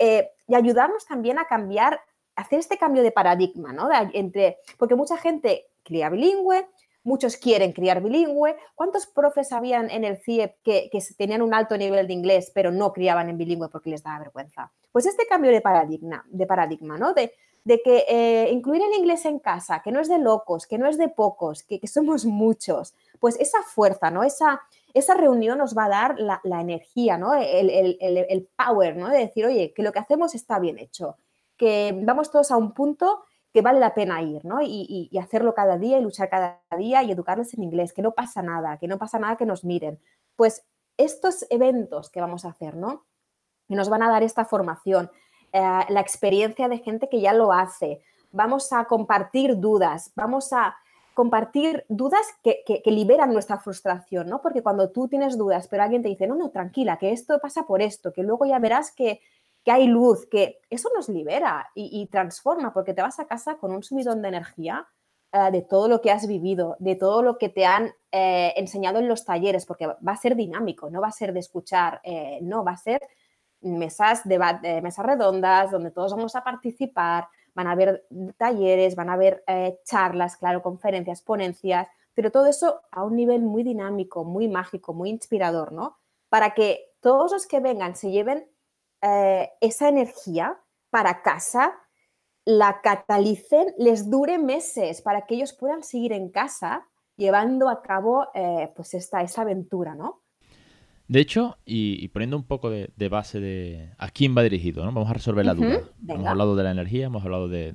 ayudarnos 0.54 1.06
también 1.06 1.40
a 1.40 1.46
cambiar, 1.46 2.02
hacer 2.36 2.60
este 2.60 2.78
cambio 2.78 3.02
de 3.02 3.12
paradigma, 3.12 3.74
¿no? 3.74 3.90
entre, 4.14 4.60
porque 4.78 4.96
mucha 4.96 5.18
gente 5.18 5.68
cría 5.84 6.10
bilingüe, 6.10 6.68
muchos 7.04 7.38
quieren 7.38 7.74
criar 7.74 8.02
bilingüe. 8.02 8.56
¿Cuántos 8.76 9.06
profes 9.06 9.52
habían 9.52 9.90
en 9.90 10.04
el 10.04 10.18
CIEP 10.18 10.56
que, 10.64 10.90
tenían 11.18 11.42
un 11.42 11.54
alto 11.54 11.78
nivel 11.78 12.08
de 12.08 12.14
inglés 12.14 12.52
pero 12.54 12.72
no 12.72 12.94
criaban 12.94 13.30
en 13.30 13.38
bilingüe 13.38 13.70
porque 13.70 13.90
les 13.90 14.04
daba 14.04 14.20
vergüenza? 14.20 14.72
Pues 14.92 15.06
este 15.06 15.26
cambio 15.26 15.52
de 15.52 15.62
paradigma, 15.62 16.26
de 16.30 16.46
paradigma 16.46 16.98
¿no? 16.98 17.14
De, 17.14 17.34
que 17.66 18.06
eh, 18.10 18.50
incluir 18.52 18.82
el 18.82 19.00
inglés 19.00 19.24
en 19.26 19.40
casa, 19.40 19.82
que 19.82 19.92
no 19.92 20.02
es 20.02 20.10
de 20.10 20.18
locos, 20.18 20.68
que 20.68 20.78
no 20.78 20.88
es 20.88 20.98
de 20.98 21.08
pocos, 21.08 21.64
que, 21.64 21.80
somos 21.88 22.26
muchos, 22.26 22.94
pues 23.20 23.40
esa 23.40 23.62
fuerza, 23.64 24.12
¿no? 24.12 24.24
Esa, 24.24 24.60
reunión 25.16 25.58
nos 25.58 25.76
va 25.76 25.86
a 25.86 25.90
dar 25.90 26.16
la, 26.20 26.42
energía, 26.60 27.18
¿no? 27.18 27.34
El, 27.34 27.70
el, 27.70 28.50
power, 28.58 28.98
¿no? 28.98 29.08
De 29.08 29.20
decir, 29.20 29.46
oye, 29.46 29.74
que 29.74 29.82
lo 29.82 29.94
que 29.94 30.00
hacemos 30.00 30.36
está 30.36 30.60
bien 30.60 30.78
hecho, 30.78 31.16
que 31.56 31.98
vamos 32.04 32.32
todos 32.32 32.52
a 32.52 32.58
un 32.58 32.74
punto 32.74 33.24
que 33.54 33.62
vale 33.62 33.80
la 33.80 33.94
pena 33.94 34.22
ir, 34.22 34.44
¿no? 34.44 34.62
Y, 34.64 35.12
hacerlo 35.22 35.54
cada 35.54 35.78
día 35.78 36.00
y 36.00 36.02
luchar 36.02 36.28
cada 36.28 36.60
día 36.76 37.04
y 37.04 37.12
educarles 37.12 37.54
en 37.54 37.64
inglés, 37.64 37.94
que 37.94 38.02
no 38.02 38.12
pasa 38.12 38.42
nada, 38.42 38.78
que 38.78 38.88
no 38.88 38.98
pasa 38.98 39.20
nada 39.20 39.38
que 39.38 39.46
nos 39.46 39.64
miren. 39.64 40.00
Pues 40.36 40.66
estos 40.98 41.46
eventos 41.52 42.10
que 42.10 42.20
vamos 42.20 42.46
a 42.46 42.50
hacer, 42.50 42.76
¿no? 42.76 43.06
Que 43.68 43.76
nos 43.76 43.90
van 43.90 44.02
a 44.02 44.10
dar 44.10 44.24
esta 44.24 44.46
formación, 44.46 45.12
eh, 45.52 45.62
la 45.88 46.02
experiencia 46.02 46.68
de 46.68 46.80
gente 46.80 47.10
que 47.10 47.22
ya 47.22 47.32
lo 47.32 47.54
hace, 47.54 48.02
vamos 48.32 48.74
a 48.74 48.86
compartir 48.86 49.60
dudas, 49.60 50.12
vamos 50.16 50.52
a 50.52 50.76
compartir 51.14 51.86
dudas 51.90 52.26
que, 52.44 52.64
que, 52.66 52.92
liberan 52.92 53.34
nuestra 53.34 53.60
frustración, 53.60 54.28
¿no? 54.28 54.42
Porque 54.42 54.64
cuando 54.64 54.90
tú 54.90 55.08
tienes 55.08 55.38
dudas, 55.38 55.68
pero 55.68 55.84
alguien 55.84 56.02
te 56.02 56.10
dice, 56.10 56.26
no, 56.26 56.34
no, 56.34 56.50
tranquila, 56.50 56.98
que 56.98 57.12
esto 57.12 57.40
pasa 57.40 57.68
por 57.68 57.84
esto, 57.84 58.12
que 58.14 58.24
luego 58.24 58.46
ya 58.46 58.58
verás 58.58 58.92
que 58.92 59.22
que 59.64 59.72
hay 59.72 59.88
luz, 59.88 60.28
que 60.30 60.60
eso 60.70 60.90
nos 60.96 61.10
libera 61.10 61.70
y, 61.74 62.06
transforma, 62.08 62.74
porque 62.74 62.94
te 62.94 63.02
vas 63.02 63.20
a 63.20 63.28
casa 63.28 63.56
con 63.58 63.72
un 63.72 63.84
subidón 63.84 64.22
de 64.22 64.28
energía 64.28 64.88
eh, 65.32 65.52
de 65.52 65.62
todo 65.62 65.88
lo 65.88 66.02
que 66.02 66.12
has 66.12 66.28
vivido, 66.28 66.76
de 66.80 66.96
todo 66.96 67.22
lo 67.22 67.38
que 67.38 67.50
te 67.50 67.66
han 67.66 67.94
eh, 68.12 68.54
enseñado 68.58 69.00
en 69.00 69.08
los 69.08 69.24
talleres, 69.24 69.66
porque 69.66 69.88
va 69.88 70.12
a 70.12 70.18
ser 70.18 70.36
dinámico, 70.36 70.90
no 70.90 71.00
va 71.00 71.08
a 71.08 71.12
ser 71.12 71.32
de 71.32 71.40
escuchar, 71.40 72.02
eh, 72.04 72.40
no, 72.42 72.66
va 72.66 72.72
a 72.72 72.78
ser 72.78 73.02
mesas, 73.62 74.28
de, 74.28 74.38
mesas 74.82 75.06
redondas 75.06 75.72
donde 75.72 75.92
todos 75.92 76.14
vamos 76.14 76.36
a 76.36 76.44
participar, 76.44 77.30
van 77.56 77.68
a 77.68 77.72
haber 77.72 78.06
talleres, 78.36 78.96
van 78.96 79.10
a 79.10 79.14
haber 79.14 79.44
charlas, 79.86 80.36
claro, 80.36 80.62
conferencias, 80.62 81.22
ponencias, 81.22 81.88
pero 82.14 82.32
todo 82.32 82.48
eso 82.48 82.82
a 82.92 83.04
un 83.06 83.16
nivel 83.16 83.42
muy 83.42 83.64
dinámico, 83.64 84.26
muy 84.26 84.50
mágico, 84.50 84.94
muy 84.94 85.10
inspirador, 85.10 85.72
¿no? 85.72 85.98
Para 86.28 86.54
que 86.54 86.92
todos 87.00 87.32
los 87.32 87.48
que 87.48 87.60
vengan 87.60 87.96
se 87.96 88.12
lleven 88.12 88.48
eh, 89.04 89.50
esa 89.62 89.90
energía 89.90 90.58
para 90.90 91.22
casa, 91.22 91.74
la 92.46 92.82
catalicen, 92.82 93.74
les 93.78 94.10
dure 94.10 94.38
meses 94.38 95.02
para 95.02 95.26
que 95.26 95.36
ellos 95.36 95.54
puedan 95.54 95.84
seguir 95.84 96.14
en 96.14 96.30
casa 96.30 96.88
llevando 97.18 97.70
a 97.70 97.82
cabo 97.82 98.28
eh, 98.34 98.72
pues 98.76 98.94
esta, 98.94 99.22
esa 99.22 99.42
aventura, 99.42 99.94
¿no? 99.94 100.22
De 101.08 101.20
hecho, 101.20 101.58
y, 101.66 102.08
poniendo 102.08 102.38
un 102.38 102.44
poco 102.44 102.70
de, 102.70 103.10
base 103.10 103.40
de 103.40 103.92
a 103.98 104.10
quién 104.10 104.36
va 104.36 104.42
dirigido, 104.42 104.86
¿no? 104.86 104.94
Vamos 104.94 105.10
a 105.10 105.14
resolver 105.14 105.46
la 105.46 105.54
duda. 105.54 105.82
Hemos 106.08 106.26
hablado 106.26 106.56
de 106.56 106.64
la 106.64 106.72
energía, 106.72 107.08
hemos 107.08 107.24
hablado 107.24 107.50
de, 107.50 107.74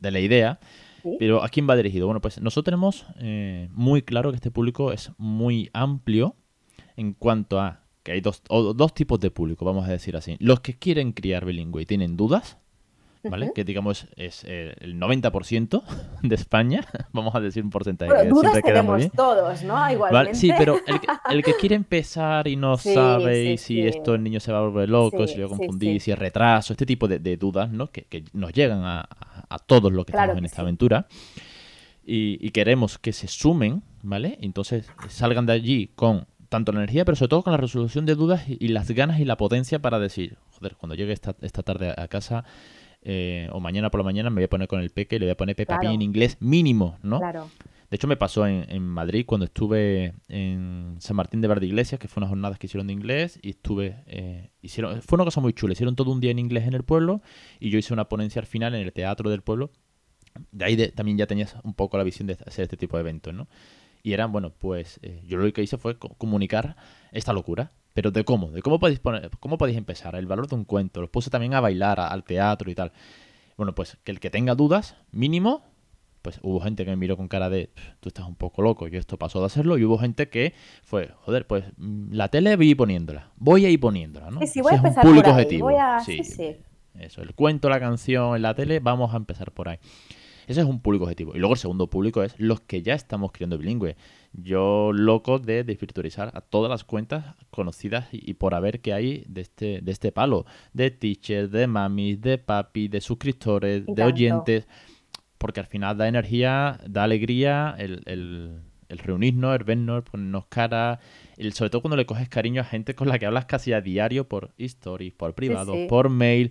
la 0.00 0.20
idea, 0.20 0.60
pero 1.18 1.42
¿a 1.42 1.48
quién 1.48 1.68
va 1.68 1.74
dirigido? 1.74 2.06
Bueno, 2.06 2.20
pues 2.20 2.40
nosotros 2.40 2.64
tenemos 2.64 3.06
eh, 3.18 3.68
muy 3.72 4.02
claro 4.02 4.30
que 4.30 4.36
este 4.36 4.50
público 4.50 4.92
es 4.92 5.10
muy 5.16 5.70
amplio 5.72 6.36
en 6.96 7.14
cuanto 7.14 7.58
a 7.58 7.79
que 8.02 8.12
hay 8.12 8.20
dos, 8.20 8.42
dos 8.48 8.94
tipos 8.94 9.20
de 9.20 9.30
público, 9.30 9.64
vamos 9.64 9.88
a 9.88 9.92
decir 9.92 10.16
así. 10.16 10.36
Los 10.40 10.60
que 10.60 10.78
quieren 10.78 11.12
criar 11.12 11.44
bilingüe 11.44 11.82
y 11.82 11.86
tienen 11.86 12.16
dudas, 12.16 12.58
¿vale? 13.22 13.52
Que 13.54 13.64
digamos 13.64 14.06
es 14.16 14.44
eh, 14.46 14.74
el 14.80 14.98
90% 14.98 15.82
de 16.22 16.34
España, 16.34 16.86
vamos 17.12 17.34
a 17.34 17.40
decir 17.40 17.62
un 17.62 17.70
porcentaje. 17.70 18.12
Bueno, 18.12 18.34
dudas 18.34 18.62
tenemos 18.62 19.10
todos, 19.12 19.62
¿no? 19.62 19.90
Igualmente. 19.90 20.34
Sí, 20.34 20.50
pero 20.56 20.78
el 21.30 21.42
que, 21.42 21.54
quiere 21.54 21.74
empezar 21.76 22.48
y 22.48 22.56
no 22.56 22.76
sabe 22.78 23.58
si 23.58 23.86
esto 23.86 24.14
el 24.14 24.22
niño 24.22 24.40
se 24.40 24.52
va 24.52 24.58
a 24.58 24.62
volver 24.62 24.88
loco, 24.88 25.26
si 25.26 25.36
lo 25.36 25.48
va 25.48 25.56
a 25.56 25.58
confundir, 25.58 26.00
si 26.00 26.10
es 26.10 26.18
retraso, 26.18 26.72
este 26.72 26.86
tipo 26.86 27.06
de, 27.08 27.36
dudas, 27.36 27.70
¿no? 27.70 27.88
Que, 27.88 28.24
nos 28.32 28.52
llegan 28.52 28.82
a, 28.84 29.08
todos 29.66 29.92
los 29.92 30.04
que 30.04 30.12
estamos 30.12 30.38
en 30.38 30.44
esta 30.44 30.62
aventura. 30.62 31.06
Y, 32.02 32.44
y, 32.44 32.50
queremos 32.50 32.98
que 32.98 33.12
se 33.12 33.28
sumen, 33.28 33.82
¿vale? 34.02 34.38
Entonces 34.40 34.90
salgan 35.08 35.46
de 35.46 35.52
allí 35.52 35.90
con 35.94 36.26
tanto 36.50 36.72
la 36.72 36.80
energía, 36.80 37.06
pero 37.06 37.16
sobre 37.16 37.30
todo 37.30 37.42
con 37.42 37.52
la 37.52 37.56
resolución 37.56 38.04
de 38.04 38.14
dudas 38.14 38.44
y, 38.46 38.68
las 38.68 38.90
ganas 38.90 39.20
y 39.20 39.24
la 39.24 39.38
potencia 39.38 39.78
para 39.78 39.98
decir, 39.98 40.36
joder, 40.50 40.76
cuando 40.76 40.94
llegue 40.94 41.12
esta, 41.12 41.34
esta 41.40 41.62
tarde 41.62 41.94
a 41.96 42.08
casa 42.08 42.44
eh, 43.02 43.48
o 43.52 43.60
mañana 43.60 43.90
por 43.90 44.00
la 44.00 44.04
mañana 44.04 44.28
me 44.28 44.36
voy 44.36 44.44
a 44.44 44.48
poner 44.50 44.68
con 44.68 44.80
el 44.80 44.90
peque 44.90 45.16
y 45.16 45.18
le 45.20 45.26
voy 45.26 45.32
a 45.32 45.36
poner 45.36 45.56
Peppa 45.56 45.78
en 45.82 46.02
inglés 46.02 46.36
mínimo, 46.40 46.98
¿no? 47.02 47.18
Claro. 47.18 47.48
De 47.88 47.96
hecho, 47.96 48.06
me 48.06 48.16
pasó 48.16 48.46
en, 48.46 48.86
Madrid 48.86 49.24
cuando 49.26 49.46
estuve 49.46 50.14
en 50.28 50.96
San 51.00 51.16
Martín 51.16 51.40
de 51.40 51.48
Verde 51.48 51.66
Iglesias, 51.66 51.98
que 51.98 52.06
fue 52.06 52.20
unas 52.20 52.28
jornadas 52.28 52.56
que 52.56 52.68
hicieron 52.68 52.86
de 52.86 52.92
inglés, 52.92 53.40
y 53.42 53.50
estuve. 53.50 54.04
Eh, 54.06 54.50
hicieron, 54.62 55.02
fue 55.02 55.16
una 55.16 55.24
cosa 55.24 55.40
muy 55.40 55.52
chula. 55.54 55.72
Hicieron 55.72 55.96
todo 55.96 56.12
un 56.12 56.20
día 56.20 56.30
en 56.30 56.38
inglés 56.38 56.68
en 56.68 56.74
el 56.74 56.84
pueblo, 56.84 57.20
y 57.58 57.70
yo 57.70 57.78
hice 57.78 57.92
una 57.92 58.08
ponencia 58.08 58.38
al 58.38 58.46
final 58.46 58.76
en 58.76 58.82
el 58.82 58.92
teatro 58.92 59.28
del 59.28 59.42
pueblo. 59.42 59.72
De 60.52 60.64
ahí 60.64 60.76
también 60.92 61.18
ya 61.18 61.26
tenías 61.26 61.56
un 61.64 61.74
poco 61.74 61.98
la 61.98 62.04
visión 62.04 62.28
de 62.28 62.34
hacer 62.46 62.62
este 62.62 62.76
tipo 62.76 62.96
de 62.96 63.00
eventos, 63.00 63.34
¿no? 63.34 63.48
Y 64.02 64.12
eran, 64.12 64.32
bueno, 64.32 64.50
pues 64.50 64.98
eh, 65.02 65.22
yo 65.26 65.36
lo 65.38 65.52
que 65.52 65.62
hice 65.62 65.78
fue 65.78 65.98
comunicar 65.98 66.76
esta 67.12 67.32
locura. 67.32 67.72
Pero 67.92 68.12
de 68.12 68.24
cómo, 68.24 68.50
de 68.50 68.62
cómo 68.62 68.78
podéis 68.78 69.00
poner, 69.00 69.30
cómo 69.40 69.58
podéis 69.58 69.76
empezar, 69.76 70.14
el 70.14 70.26
valor 70.26 70.46
de 70.46 70.54
un 70.54 70.64
cuento. 70.64 71.00
Los 71.00 71.10
puse 71.10 71.28
también 71.28 71.54
a 71.54 71.60
bailar, 71.60 71.98
al 71.98 72.22
teatro 72.22 72.70
y 72.70 72.74
tal. 72.74 72.92
Bueno, 73.56 73.74
pues 73.74 73.98
que 74.04 74.12
el 74.12 74.20
que 74.20 74.30
tenga 74.30 74.54
dudas, 74.54 74.96
mínimo, 75.10 75.64
pues 76.22 76.38
hubo 76.42 76.60
gente 76.60 76.84
que 76.84 76.90
me 76.90 76.96
miró 76.96 77.16
con 77.16 77.28
cara 77.28 77.50
de, 77.50 77.70
tú 78.00 78.08
estás 78.08 78.26
un 78.26 78.36
poco 78.36 78.62
loco, 78.62 78.88
y 78.88 78.96
esto 78.96 79.18
pasó 79.18 79.40
de 79.40 79.46
hacerlo, 79.46 79.78
y 79.78 79.84
hubo 79.84 79.98
gente 79.98 80.28
que 80.28 80.54
fue, 80.82 81.10
joder, 81.22 81.46
pues 81.46 81.64
mm, 81.76 82.12
la 82.12 82.28
tele 82.28 82.56
voy 82.56 82.74
poniéndola, 82.74 83.30
voy 83.36 83.64
a 83.64 83.70
ir 83.70 83.80
poniéndola, 83.80 84.30
¿no? 84.30 84.40
Sí, 84.40 84.46
sí, 84.46 84.60
voy 84.60 84.72
a 84.72 84.76
empezar 84.76 85.04
un 85.04 85.10
público 85.10 85.30
objetivo. 85.30 85.70
Sí, 86.04 86.22
sí, 86.24 86.56
Eso, 86.98 87.22
el 87.22 87.34
cuento, 87.34 87.68
la 87.68 87.80
canción, 87.80 88.36
en 88.36 88.42
la 88.42 88.54
tele, 88.54 88.80
vamos 88.80 89.12
a 89.14 89.16
empezar 89.16 89.52
por 89.52 89.68
ahí. 89.68 89.78
Ese 90.50 90.62
es 90.62 90.66
un 90.66 90.80
público 90.80 91.04
objetivo. 91.04 91.36
Y 91.36 91.38
luego 91.38 91.54
el 91.54 91.60
segundo 91.60 91.88
público 91.88 92.24
es 92.24 92.34
los 92.36 92.60
que 92.60 92.82
ya 92.82 92.94
estamos 92.94 93.30
criando 93.30 93.56
bilingüe. 93.56 93.94
Yo 94.32 94.90
loco 94.92 95.38
de 95.38 95.62
desvirtualizar 95.62 96.32
a 96.34 96.40
todas 96.40 96.68
las 96.68 96.82
cuentas 96.82 97.36
conocidas 97.52 98.08
y, 98.10 98.34
por 98.34 98.54
haber 98.54 98.80
que 98.80 98.92
hay 98.92 99.24
de 99.28 99.42
este, 99.42 99.80
de 99.80 99.92
este 99.92 100.10
palo. 100.10 100.46
De 100.72 100.90
teachers, 100.90 101.52
de 101.52 101.68
mamis, 101.68 102.20
de 102.20 102.36
papi, 102.38 102.88
de 102.88 103.00
suscriptores, 103.00 103.86
de 103.86 104.02
oyentes. 104.02 104.66
Porque 105.38 105.60
al 105.60 105.66
final 105.66 105.96
da 105.96 106.08
energía, 106.08 106.80
da 106.84 107.04
alegría 107.04 107.76
el, 107.78 108.02
el, 108.06 108.98
reunirnos, 108.98 109.56
el 109.56 109.62
vernos, 109.62 110.02
ponernos 110.02 110.46
cara. 110.46 110.98
El, 111.36 111.52
sobre 111.52 111.70
todo 111.70 111.80
cuando 111.80 111.96
le 111.96 112.06
coges 112.06 112.28
cariño 112.28 112.62
a 112.62 112.64
gente 112.64 112.96
con 112.96 113.06
la 113.06 113.20
que 113.20 113.26
hablas 113.26 113.44
casi 113.44 113.72
a 113.72 113.80
diario 113.80 114.28
por 114.28 114.50
stories, 114.58 115.12
por 115.12 115.32
privado, 115.32 115.74
por 115.86 116.08
mail 116.08 116.50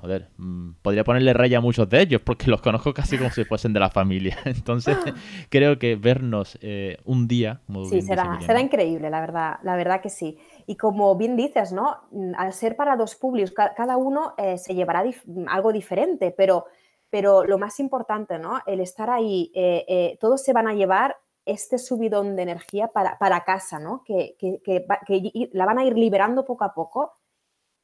joder, 0.00 0.30
mm, 0.38 0.72
podría 0.82 1.04
ponerle 1.04 1.32
raya 1.34 1.58
a 1.58 1.60
muchos 1.60 1.88
de 1.88 2.00
ellos 2.00 2.22
porque 2.24 2.50
los 2.50 2.62
conozco 2.62 2.94
casi 2.94 3.18
como 3.18 3.30
si 3.30 3.44
fuesen 3.44 3.72
de 3.72 3.80
la 3.80 3.90
familia. 3.90 4.36
Entonces, 4.44 4.96
creo 5.50 5.78
que 5.78 5.96
vernos 5.96 6.58
eh, 6.62 6.96
un 7.04 7.28
día... 7.28 7.60
sí, 7.88 8.00
será, 8.00 8.40
será 8.40 8.60
increíble, 8.60 9.10
la 9.10 9.20
verdad, 9.20 9.58
la 9.62 9.76
verdad 9.76 10.00
que 10.00 10.08
sí. 10.08 10.38
Y 10.66 10.76
como 10.76 11.14
bien 11.16 11.36
dices, 11.36 11.72
¿no? 11.72 11.98
Mm, 12.12 12.32
al 12.36 12.52
ser 12.52 12.76
para 12.76 12.96
dos 12.96 13.14
públicos, 13.14 13.52
cada 13.52 13.96
uno 13.96 14.34
eh, 14.38 14.56
se 14.56 14.74
llevará 14.74 15.04
algo 15.48 15.72
diferente, 15.72 16.34
pero, 16.36 16.64
pero 17.10 17.44
lo 17.44 17.58
más 17.58 17.78
importante, 17.78 18.38
¿no? 18.38 18.60
El 18.66 18.80
estar 18.80 19.10
ahí, 19.10 19.52
eh, 19.54 20.16
todos 20.20 20.42
se 20.42 20.52
van 20.52 20.66
a 20.66 20.74
llevar 20.74 21.16
este 21.44 21.78
subidón 21.78 22.36
de 22.36 22.42
energía 22.42 22.88
para, 22.88 23.18
para 23.18 23.44
casa, 23.44 23.78
¿no? 23.78 24.02
Que, 24.04 24.36
que, 24.38 24.60
que, 24.62 24.86
que 25.06 25.50
la 25.52 25.66
van 25.66 25.78
a 25.78 25.84
ir 25.84 25.96
liberando 25.96 26.44
poco 26.44 26.64
a 26.64 26.72
poco 26.72 27.12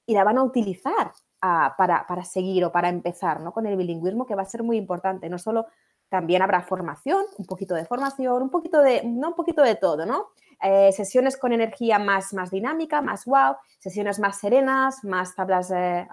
y 0.07 0.15
la 0.15 0.25
van 0.25 0.39
a 0.39 0.45
utilizar 0.45 1.13
para, 1.41 2.25
seguir 2.25 2.65
o 2.65 2.73
para 2.73 2.89
empezar 2.89 3.41
¿no? 3.41 3.53
con 3.53 3.67
el 3.67 3.77
bilingüismo, 3.77 4.27
que 4.27 4.35
va 4.35 4.43
a 4.43 4.47
ser 4.47 4.63
muy 4.63 4.77
importante. 4.77 5.29
No 5.29 5.39
solo 5.39 5.67
también 6.09 6.43
habrá 6.43 6.63
formación, 6.63 7.25
un 7.37 7.47
poquito 7.47 7.75
de 7.75 7.85
formación, 7.85 8.43
un 8.43 8.51
poquito 8.51 8.81
de, 8.81 9.03
no 9.05 9.29
un 9.29 9.35
poquito 9.35 9.63
de 9.63 9.75
todo, 9.75 10.07
¿no? 10.07 10.29
Eh, 10.63 10.91
sesiones 10.93 11.37
con 11.37 11.53
energía 11.53 11.99
más, 11.99 12.33
más 12.33 12.51
dinámica, 12.51 13.03
más 13.03 13.27
wow, 13.27 13.57
sesiones 13.79 14.19
más 14.19 14.39
serenas, 14.39 15.05
más 15.05 15.35
tablas, 15.35 15.69
de 15.69 16.07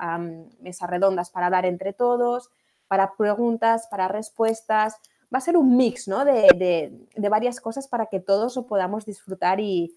mesas 0.59 0.89
redondas 0.89 1.29
para 1.29 1.49
dar 1.49 1.65
entre 1.65 1.93
todos, 1.93 2.49
para 2.87 3.15
preguntas, 3.15 3.87
para 3.89 4.07
respuestas. 4.09 4.97
Va 5.33 5.37
a 5.37 5.41
ser 5.41 5.55
un 5.55 5.77
mix 5.77 6.07
¿no? 6.07 6.25
de, 6.25 7.07
varias 7.15 7.61
cosas 7.61 7.87
para 7.87 8.07
que 8.07 8.19
todos 8.19 8.55
lo 8.55 8.67
podamos 8.67 9.05
disfrutar 9.05 9.59
y, 9.59 9.93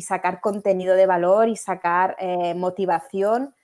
sacar 0.00 0.40
contenido 0.40 0.96
de 0.96 1.06
valor 1.06 1.48
y 1.48 1.54
sacar 1.54 2.16
eh, 2.18 2.52
motivación 2.54 3.54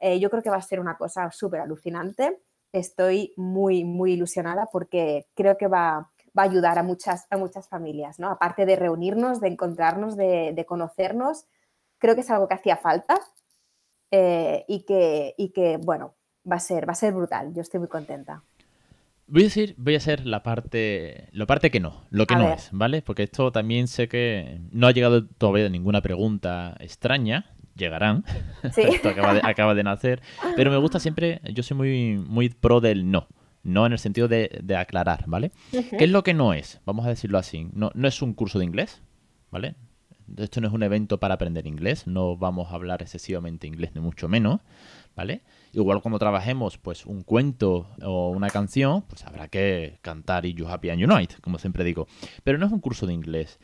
eh, 0.00 0.20
yo 0.20 0.30
creo 0.30 0.42
que 0.42 0.50
va 0.50 0.56
a 0.56 0.62
ser 0.62 0.80
una 0.80 0.96
cosa 0.96 1.30
súper 1.30 1.60
alucinante. 1.60 2.40
Estoy 2.72 3.32
muy, 3.36 3.84
muy 3.84 4.12
ilusionada 4.12 4.66
porque 4.70 5.26
creo 5.34 5.56
que 5.56 5.66
va, 5.66 6.10
va, 6.38 6.42
a 6.42 6.46
ayudar 6.46 6.78
a 6.78 6.82
muchas, 6.82 7.26
a 7.30 7.36
muchas 7.36 7.68
familias, 7.68 8.18
¿no? 8.18 8.30
Aparte 8.30 8.66
de 8.66 8.76
reunirnos, 8.76 9.40
de 9.40 9.48
encontrarnos, 9.48 10.16
de, 10.16 10.64
conocernos, 10.66 11.46
creo 11.98 12.14
que 12.14 12.20
es 12.20 12.30
algo 12.30 12.48
que 12.48 12.54
hacía 12.54 12.76
falta 12.76 13.18
eh, 14.10 14.64
y, 14.68 14.84
que, 14.84 15.34
y 15.36 15.50
que, 15.50 15.78
bueno, 15.78 16.14
va 16.50 16.56
a, 16.56 16.60
ser, 16.60 16.88
va 16.88 16.92
a 16.92 16.96
ser 16.96 17.14
brutal. 17.14 17.54
Yo 17.54 17.62
estoy 17.62 17.80
muy 17.80 17.88
contenta. 17.88 18.42
Voy 19.30 19.42
a 19.42 19.44
decir, 19.44 19.74
voy 19.76 19.94
a 19.94 19.98
hacer 19.98 20.24
la 20.24 20.42
parte, 20.42 21.28
la 21.32 21.44
parte 21.44 21.70
que 21.70 21.80
no, 21.80 22.06
lo 22.08 22.26
que 22.26 22.34
no 22.34 22.50
es, 22.50 22.70
¿vale? 22.72 23.02
Porque 23.02 23.24
esto 23.24 23.52
también 23.52 23.86
sé 23.86 24.08
que 24.08 24.58
no 24.70 24.86
ha 24.86 24.92
llegado 24.92 25.26
todavía 25.26 25.68
ninguna 25.68 26.00
pregunta 26.00 26.74
extraña, 26.80 27.54
llegarán. 27.78 28.24
Esto 28.62 29.08
acaba 29.08 29.74
de, 29.74 29.82
nacer. 29.82 30.20
Pero 30.56 30.70
me 30.70 30.76
gusta 30.76 31.00
siempre, 31.00 31.40
yo 31.52 31.62
soy 31.62 31.76
muy, 31.76 32.18
muy 32.18 32.48
pro 32.50 32.80
del 32.80 33.10
no. 33.10 33.28
No 33.62 33.86
en 33.86 33.92
el 33.92 33.98
sentido 33.98 34.28
de, 34.28 34.76
aclarar, 34.78 35.24
¿vale? 35.26 35.52
¿Qué 35.70 36.04
es 36.04 36.10
lo 36.10 36.22
que 36.22 36.32
no 36.32 36.54
es? 36.54 36.80
Vamos 36.84 37.06
a 37.06 37.10
decirlo 37.10 37.38
así. 37.38 37.68
No, 37.72 37.90
no 37.94 38.08
es 38.08 38.22
un 38.22 38.32
curso 38.32 38.58
de 38.58 38.64
inglés, 38.64 39.02
¿vale? 39.50 39.74
Esto 40.36 40.60
no 40.60 40.68
es 40.68 40.74
un 40.74 40.82
evento 40.82 41.18
para 41.18 41.34
aprender 41.34 41.66
inglés, 41.66 42.06
no 42.06 42.36
vamos 42.36 42.70
a 42.70 42.74
hablar 42.74 43.02
excesivamente 43.02 43.66
inglés, 43.66 43.92
ni 43.94 44.00
mucho 44.00 44.28
menos, 44.28 44.60
¿vale? 45.16 45.42
Igual 45.72 46.02
cuando 46.02 46.18
trabajemos, 46.18 46.78
pues, 46.78 47.06
un 47.06 47.22
cuento 47.22 47.88
o 48.02 48.30
una 48.30 48.48
canción, 48.48 49.02
pues 49.02 49.24
habrá 49.24 49.48
que 49.48 49.98
cantar 50.02 50.44
y 50.44 50.54
You 50.54 50.68
Happy 50.68 50.90
and 50.90 51.02
Unite, 51.02 51.36
como 51.40 51.58
siempre 51.58 51.84
digo. 51.84 52.06
Pero 52.44 52.58
no 52.58 52.66
es 52.66 52.72
un 52.72 52.80
curso 52.80 53.06
de 53.06 53.14
inglés. 53.14 53.58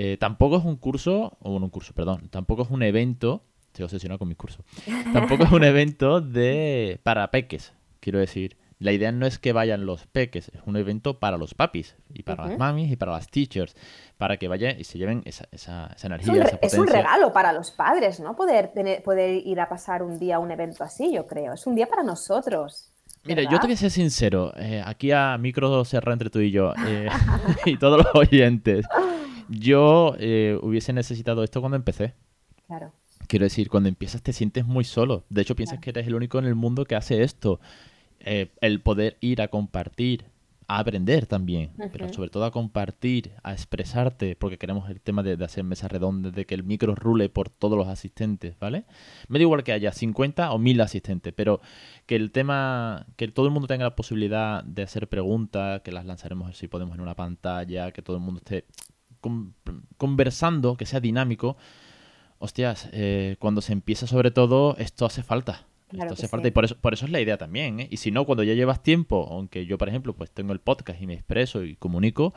Eh, 0.00 0.16
tampoco 0.16 0.58
es 0.58 0.64
un 0.64 0.76
curso, 0.76 1.36
o 1.40 1.56
un 1.56 1.68
curso, 1.70 1.92
perdón, 1.92 2.28
tampoco 2.30 2.62
es 2.62 2.70
un 2.70 2.84
evento, 2.84 3.42
estoy 3.66 3.84
obsesionado 3.84 4.20
con 4.20 4.28
mis 4.28 4.36
cursos, 4.36 4.64
tampoco 5.12 5.42
es 5.42 5.50
un 5.50 5.64
evento 5.64 6.20
de 6.20 7.00
para 7.02 7.30
peques, 7.32 7.74
quiero 8.00 8.20
decir. 8.20 8.56
La 8.80 8.92
idea 8.92 9.10
no 9.10 9.26
es 9.26 9.40
que 9.40 9.52
vayan 9.52 9.86
los 9.86 10.06
peques, 10.06 10.52
es 10.54 10.60
un 10.64 10.76
evento 10.76 11.18
para 11.18 11.36
los 11.36 11.52
papis 11.52 11.96
y 12.14 12.22
para 12.22 12.46
las 12.46 12.58
mamis 12.58 12.92
y 12.92 12.94
para 12.94 13.10
las 13.10 13.26
teachers, 13.26 13.74
para 14.18 14.36
que 14.36 14.46
vayan 14.46 14.78
y 14.78 14.84
se 14.84 14.98
lleven 14.98 15.22
esa, 15.24 15.48
esa, 15.50 15.90
energía. 16.04 16.44
Es 16.44 16.52
un, 16.52 16.58
es 16.62 16.74
un, 16.74 16.86
regalo 16.86 17.32
para 17.32 17.52
los 17.52 17.72
padres, 17.72 18.20
¿no? 18.20 18.36
Poder, 18.36 18.68
tener, 18.68 19.02
poder 19.02 19.44
ir 19.44 19.58
a 19.58 19.68
pasar 19.68 20.04
un 20.04 20.20
día 20.20 20.36
a 20.36 20.38
un 20.38 20.52
evento 20.52 20.84
así, 20.84 21.12
yo 21.12 21.26
creo. 21.26 21.54
Es 21.54 21.66
un 21.66 21.74
día 21.74 21.88
para 21.88 22.04
nosotros. 22.04 22.92
Mira, 23.24 23.42
yo 23.42 23.58
te 23.58 23.66
voy 23.66 23.74
a 23.74 23.76
ser 23.76 23.90
sincero, 23.90 24.52
eh, 24.56 24.80
aquí 24.86 25.10
a 25.10 25.36
micro 25.38 25.84
cerrado 25.84 26.12
entre 26.12 26.30
tú 26.30 26.38
y 26.38 26.52
yo 26.52 26.72
eh, 26.86 27.08
y 27.66 27.76
todos 27.78 28.04
los 28.04 28.14
oyentes. 28.14 28.86
Yo 29.48 30.14
eh, 30.18 30.58
hubiese 30.62 30.92
necesitado 30.92 31.42
esto 31.42 31.60
cuando 31.60 31.76
empecé. 31.76 32.14
Claro. 32.66 32.92
Quiero 33.26 33.44
decir, 33.44 33.68
cuando 33.68 33.88
empiezas 33.88 34.22
te 34.22 34.32
sientes 34.32 34.64
muy 34.64 34.84
solo. 34.84 35.24
De 35.28 35.42
hecho, 35.42 35.56
piensas 35.56 35.80
que 35.80 35.90
eres 35.90 36.06
el 36.06 36.14
único 36.14 36.38
en 36.38 36.46
el 36.46 36.54
mundo 36.54 36.84
que 36.84 36.96
hace 36.96 37.22
esto. 37.22 37.60
Eh, 38.20 38.50
el 38.60 38.80
poder 38.80 39.16
ir 39.20 39.42
a 39.42 39.48
compartir, 39.48 40.24
a 40.66 40.80
aprender 40.80 41.26
también, 41.26 41.70
pero 41.92 42.12
sobre 42.12 42.30
todo 42.30 42.44
a 42.44 42.50
compartir, 42.50 43.32
a 43.42 43.52
expresarte, 43.52 44.36
porque 44.36 44.58
queremos 44.58 44.90
el 44.90 45.00
tema 45.00 45.22
de, 45.22 45.42
hacer 45.42 45.64
mesas 45.64 45.90
redondas, 45.90 46.34
de 46.34 46.44
que 46.44 46.54
el 46.54 46.62
micro 46.62 46.94
rule 46.94 47.28
por 47.28 47.48
todos 47.48 47.78
los 47.78 47.88
asistentes, 47.88 48.58
¿vale? 48.58 48.84
Me 49.28 49.38
da 49.38 49.44
igual 49.44 49.64
que 49.64 49.72
haya 49.72 49.92
50 49.92 50.52
o 50.52 50.58
1000 50.58 50.80
asistentes, 50.82 51.32
pero 51.32 51.60
que 52.06 52.16
el 52.16 52.32
tema, 52.32 53.06
que 53.16 53.28
todo 53.28 53.46
el 53.46 53.52
mundo 53.52 53.66
tenga 53.66 53.84
la 53.84 53.96
posibilidad 53.96 54.62
de 54.62 54.82
hacer 54.82 55.08
preguntas, 55.08 55.80
que 55.82 55.92
las 55.92 56.04
lanzaremos 56.04 56.56
si 56.56 56.68
podemos 56.68 56.94
en 56.96 57.00
una 57.00 57.14
pantalla, 57.14 57.92
que 57.92 58.02
todo 58.02 58.16
el 58.16 58.22
mundo 58.22 58.40
esté 58.44 58.66
conversando, 59.96 60.76
que 60.76 60.86
sea 60.86 61.00
dinámico, 61.00 61.56
hostias, 62.38 62.88
eh, 62.92 63.36
cuando 63.38 63.60
se 63.60 63.72
empieza 63.72 64.06
sobre 64.06 64.30
todo, 64.30 64.76
esto 64.78 65.06
hace 65.06 65.22
falta. 65.22 65.66
esto 65.92 66.14
hace 66.14 66.28
falta 66.28 66.48
y 66.48 66.50
por 66.50 66.64
eso, 66.64 66.76
por 66.76 66.94
eso 66.94 67.06
es 67.06 67.10
la 67.10 67.20
idea 67.20 67.36
también. 67.36 67.80
¿eh? 67.80 67.88
Y 67.90 67.98
si 67.98 68.10
no, 68.10 68.24
cuando 68.24 68.42
ya 68.42 68.54
llevas 68.54 68.82
tiempo, 68.82 69.28
aunque 69.30 69.66
yo, 69.66 69.78
por 69.78 69.88
ejemplo, 69.88 70.14
pues 70.14 70.30
tengo 70.30 70.52
el 70.52 70.60
podcast 70.60 71.00
y 71.00 71.06
me 71.06 71.14
expreso 71.14 71.64
y 71.64 71.76
comunico, 71.76 72.34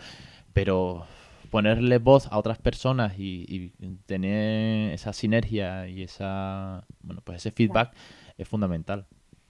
pero 0.54 1.06
ponerle 1.50 1.98
voz 1.98 2.28
a 2.32 2.38
otras 2.40 2.58
personas 2.58 3.14
y, 3.18 3.74
tener 4.06 4.94
esa 4.94 5.14
sinergia 5.14 5.88
y 5.88 6.02
esa, 6.02 6.86
bueno, 7.02 7.22
pues 7.24 7.38
ese 7.38 7.52
feedback 7.52 7.94
es 8.38 8.48
fundamental. 8.48 9.06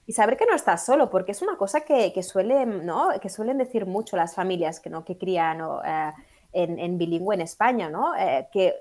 Y 0.07 0.13
saber 0.13 0.35
que 0.35 0.45
no 0.47 0.55
estás 0.55 0.83
solo, 0.83 1.09
porque 1.09 1.31
es 1.31 1.41
una 1.43 1.55
cosa 1.57 1.81
que, 1.81 2.11
que 2.11 2.23
suelen, 2.23 2.85
¿no? 2.85 3.09
que 3.21 3.29
suelen 3.29 3.59
decir 3.59 3.85
mucho 3.85 4.17
las 4.17 4.33
familias 4.33 4.79
que, 4.79 4.89
¿no? 4.89 5.05
que 5.05 5.17
crían 5.17 5.61
o, 5.61 5.81
eh, 5.85 6.11
en, 6.53 6.97
bilingüe 6.97 7.35
en 7.35 7.41
España, 7.41 7.89
¿no? 7.89 8.15
Eh, 8.15 8.47
que 8.51 8.73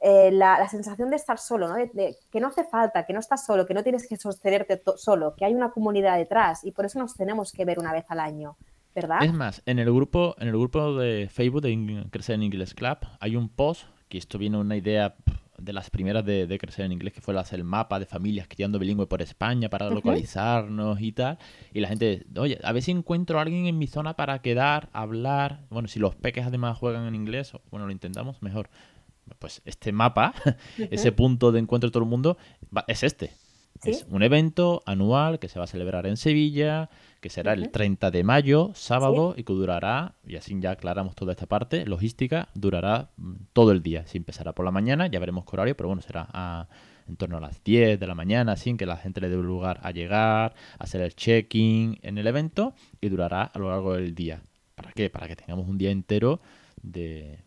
eh, 0.00 0.30
la, 0.32 0.66
sensación 0.68 1.10
de 1.10 1.16
estar 1.16 1.38
solo, 1.38 1.68
¿no? 1.68 1.74
De, 1.74 2.16
que 2.30 2.40
no 2.40 2.48
hace 2.48 2.64
falta, 2.64 3.04
que 3.04 3.12
no 3.12 3.20
estás 3.20 3.44
solo, 3.44 3.66
que 3.66 3.74
no 3.74 3.82
tienes 3.82 4.08
que 4.08 4.16
sostenerte 4.16 4.82
solo, 4.96 5.34
que 5.36 5.44
hay 5.44 5.54
una 5.54 5.70
comunidad 5.70 6.16
detrás 6.16 6.64
y 6.64 6.72
por 6.72 6.86
eso 6.86 6.98
nos 6.98 7.14
tenemos 7.14 7.52
que 7.52 7.64
ver 7.64 7.78
una 7.78 7.92
vez 7.92 8.04
al 8.08 8.20
año, 8.20 8.56
¿verdad? 8.94 9.18
Es 9.22 9.32
más, 9.32 9.62
en 9.66 9.78
el 9.78 9.92
grupo, 9.92 10.34
en 10.38 10.48
el 10.48 10.54
grupo 10.54 10.94
de 10.94 11.28
Facebook 11.30 11.62
de 11.62 12.06
Crecer 12.10 12.36
en 12.36 12.44
English 12.44 12.74
Club 12.74 12.98
hay 13.20 13.36
un 13.36 13.48
post 13.48 13.84
que 14.08 14.18
esto 14.18 14.38
viene 14.38 14.58
una 14.58 14.76
idea 14.76 15.14
de 15.60 15.72
las 15.72 15.90
primeras 15.90 16.24
de, 16.24 16.58
crecer 16.58 16.84
en 16.84 16.92
inglés, 16.92 17.12
que 17.12 17.20
fue 17.20 17.38
hacer 17.38 17.58
el 17.58 17.64
mapa 17.64 17.98
de 17.98 18.06
familias 18.06 18.46
criando 18.48 18.78
bilingüe 18.78 19.06
por 19.06 19.22
España 19.22 19.68
para 19.68 19.90
localizarnos 19.90 21.00
y 21.00 21.12
tal. 21.12 21.38
Y 21.72 21.80
la 21.80 21.88
gente, 21.88 22.26
oye, 22.36 22.58
a 22.62 22.72
ver 22.72 22.82
si 22.82 22.90
encuentro 22.90 23.38
a 23.38 23.42
alguien 23.42 23.66
en 23.66 23.78
mi 23.78 23.86
zona 23.86 24.14
para 24.14 24.40
quedar, 24.40 24.88
hablar. 24.92 25.66
Bueno, 25.70 25.88
si 25.88 25.98
los 25.98 26.14
peques 26.14 26.46
además 26.46 26.78
juegan 26.78 27.06
en 27.06 27.14
inglés, 27.14 27.52
bueno, 27.70 27.86
lo 27.86 27.92
intentamos, 27.92 28.42
mejor. 28.42 28.70
Pues 29.38 29.62
este 29.64 29.92
mapa, 29.92 30.34
ese 30.90 31.12
punto 31.12 31.52
de 31.52 31.60
encuentro 31.60 31.88
de 31.88 31.92
todo 31.92 32.02
el 32.02 32.08
mundo, 32.08 32.36
es 32.88 33.02
este. 33.02 33.32
Es 33.84 34.06
un 34.10 34.22
evento 34.22 34.82
anual 34.84 35.38
que 35.38 35.48
se 35.48 35.58
va 35.58 35.64
a 35.64 35.68
celebrar 35.68 36.06
en 36.06 36.18
Sevilla, 36.18 36.90
que 37.20 37.30
será 37.30 37.54
el 37.54 37.70
30 37.70 38.10
de 38.10 38.24
mayo, 38.24 38.72
sábado, 38.74 39.34
y 39.36 39.44
que 39.44 39.52
durará, 39.54 40.14
y 40.26 40.36
así 40.36 40.54
ya 40.60 40.72
aclaramos 40.72 41.14
toda 41.14 41.32
esta 41.32 41.46
parte, 41.46 41.86
logística, 41.86 42.48
durará 42.54 43.10
mm, 43.16 43.34
todo 43.54 43.72
el 43.72 43.82
día. 43.82 44.06
Si 44.06 44.18
empezará 44.18 44.52
por 44.52 44.66
la 44.66 44.70
mañana, 44.70 45.06
ya 45.06 45.18
veremos 45.18 45.44
qué 45.44 45.56
horario, 45.56 45.76
pero 45.76 45.88
bueno, 45.88 46.02
será 46.02 46.68
en 47.08 47.16
torno 47.16 47.38
a 47.38 47.40
las 47.40 47.64
10 47.64 47.98
de 47.98 48.06
la 48.06 48.14
mañana, 48.14 48.56
sin 48.56 48.76
que 48.76 48.84
la 48.84 48.96
gente 48.96 49.20
le 49.20 49.30
dé 49.30 49.36
lugar 49.36 49.80
a 49.82 49.92
llegar, 49.92 50.54
a 50.78 50.84
hacer 50.84 51.00
el 51.00 51.14
check-in 51.14 51.98
en 52.02 52.18
el 52.18 52.26
evento, 52.26 52.74
y 53.00 53.08
durará 53.08 53.44
a 53.44 53.58
lo 53.58 53.70
largo 53.70 53.94
del 53.94 54.14
día. 54.14 54.42
¿Para 54.74 54.92
qué? 54.92 55.08
Para 55.08 55.26
que 55.26 55.36
tengamos 55.36 55.68
un 55.68 55.78
día 55.78 55.90
entero 55.90 56.40
de, 56.82 57.38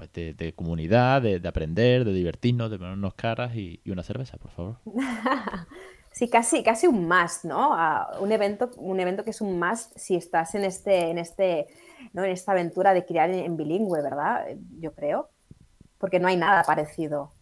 pues 0.00 0.14
de, 0.14 0.54
comunidad, 0.54 1.20
de, 1.20 1.46
aprender, 1.46 2.06
de 2.06 2.14
divertirnos, 2.14 2.70
de 2.70 2.78
ponernos 2.78 3.12
caras 3.12 3.54
y, 3.54 3.82
una 3.84 4.02
cerveza, 4.02 4.38
por 4.38 4.50
favor. 4.50 4.76
Sí, 6.12 6.28
casi, 6.28 6.64
casi 6.64 6.88
un 6.88 7.06
más, 7.06 7.44
¿no? 7.44 7.70
un, 8.18 8.32
evento, 8.32 8.72
un 8.78 8.98
evento 8.98 9.22
que 9.22 9.30
es 9.30 9.40
un 9.40 9.60
más 9.60 9.92
si 9.94 10.16
estás 10.16 10.56
en, 10.56 10.64
este, 10.64 11.08
en, 11.08 11.18
este, 11.18 11.68
¿no? 12.12 12.24
en 12.24 12.32
esta 12.32 12.50
aventura 12.50 12.92
de 12.92 13.06
criar 13.06 13.30
en, 13.30 13.56
bilingüe, 13.56 14.02
¿verdad? 14.02 14.44
Yo 14.80 14.92
creo. 14.92 15.30
Porque 15.98 16.18
no 16.18 16.26
hay 16.26 16.36
nada 16.36 16.64
parecido. 16.64 17.32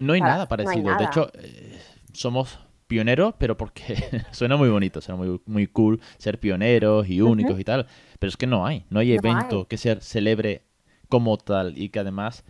No 0.00 0.14
hay 0.14 0.20
nada 0.20 0.48
parecido. 0.48 0.96
De 0.96 1.04
hecho, 1.04 1.30
eh, 1.34 1.80
somos 2.12 2.58
pioneros, 2.88 3.34
pero 3.38 3.56
porque 3.56 3.94
suena 4.32 4.56
muy 4.56 4.70
bonito, 4.70 5.00
suena 5.00 5.22
muy, 5.22 5.40
muy 5.46 5.68
cool 5.68 6.00
ser 6.18 6.40
pioneros 6.40 7.08
y 7.08 7.20
únicos 7.20 7.60
y 7.60 7.64
tal. 7.64 7.86
Pero 8.18 8.28
es 8.28 8.36
que 8.36 8.48
no 8.48 8.66
hay, 8.66 8.86
no 8.90 8.98
hay 8.98 9.12
evento 9.12 9.68
que 9.68 9.76
se 9.76 10.00
celebre 10.00 10.65
como 11.08 11.36
tal 11.38 11.78
y 11.78 11.88
que 11.90 12.00
además 12.00 12.44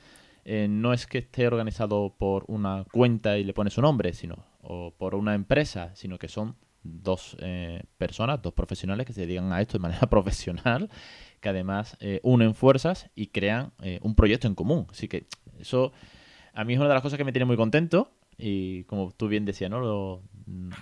eh, 0.45 0.69
no 0.69 0.93
es 0.93 1.07
que 1.07 1.19
esté 1.19 1.47
organizado 1.47 2.15
por 2.17 2.45
una 2.47 2.85
cuenta 2.93 3.37
y 3.37 3.45
le 3.45 3.53
pone 3.53 3.71
su 3.71 3.83
nombre, 3.83 4.13
sino 4.13 4.47
o 4.63 4.93
por 4.97 5.15
una 5.15 5.35
empresa, 5.35 5.91
sino 5.95 6.19
que 6.19 6.29
son 6.29 6.57
dos 6.83 7.37
eh, 7.41 7.83
personas, 7.99 8.41
dos 8.43 8.55
profesionales 8.55 9.07
que 9.07 9.13
se 9.13 9.23
dedican 9.23 9.53
a 9.53 9.61
esto 9.61 9.73
de 9.79 9.83
manera 9.83 10.07
profesional, 10.11 10.89
que 11.41 11.49
además 11.49 11.97
eh, 12.01 12.21
unen 12.23 12.55
fuerzas 12.55 13.11
y 13.17 13.27
crean 13.29 13.73
un 14.03 14.15
proyecto 14.15 14.47
en 14.47 14.55
común. 14.55 14.87
Así 14.91 15.09
que 15.09 15.27
eso 15.59 15.93
a 16.55 16.65
mí 16.65 16.75
es 16.75 16.79
una 16.79 16.89
de 16.89 16.95
las 16.95 17.03
cosas 17.03 17.17
que 17.17 17.25
me 17.25 17.33
tiene 17.33 17.45
muy 17.45 17.57
contento 17.57 18.13
y 18.39 18.85
como 18.85 19.11
tú 19.11 19.27
bien 19.29 19.45
decías, 19.45 19.71
¿no? 19.71 19.81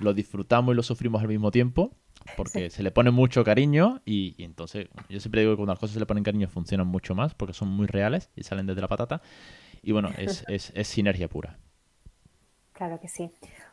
Lo 0.01 0.15
disfrutamos 0.15 0.75
y 0.75 0.77
lo 0.77 0.83
sufrimos 0.83 1.23
al 1.23 1.29
mismo 1.29 1.51
tiempo 1.51 1.97
porque 2.37 2.71
se 2.71 2.83
le 2.83 2.91
pone 2.91 3.11
mucho 3.11 3.45
cariño 3.45 4.01
y, 4.05 4.43
entonces 4.43 4.89
yo 5.09 5.21
siempre 5.21 5.43
digo 5.43 5.53
que 5.53 5.57
cuando 5.57 5.73
las 5.73 5.79
cosas 5.79 5.95
se 5.95 6.01
le 6.01 6.07
ponen 6.07 6.25
cariño 6.25 6.49
funcionan 6.49 6.87
mucho 6.87 7.15
más 7.15 7.35
porque 7.35 7.53
son 7.53 7.69
muy 7.69 7.87
reales 7.87 8.31
y 8.37 8.43
salen 8.43 8.67
desde 8.67 8.81
la 8.81 8.89
patata 8.89 9.23
y 9.83 9.93
bueno, 9.93 10.11
es, 10.19 10.45
es, 10.49 10.89
sinergia 10.89 11.29
pura. 11.29 11.59
Claro 12.73 12.99
que 13.01 13.09
sí. 13.09 13.31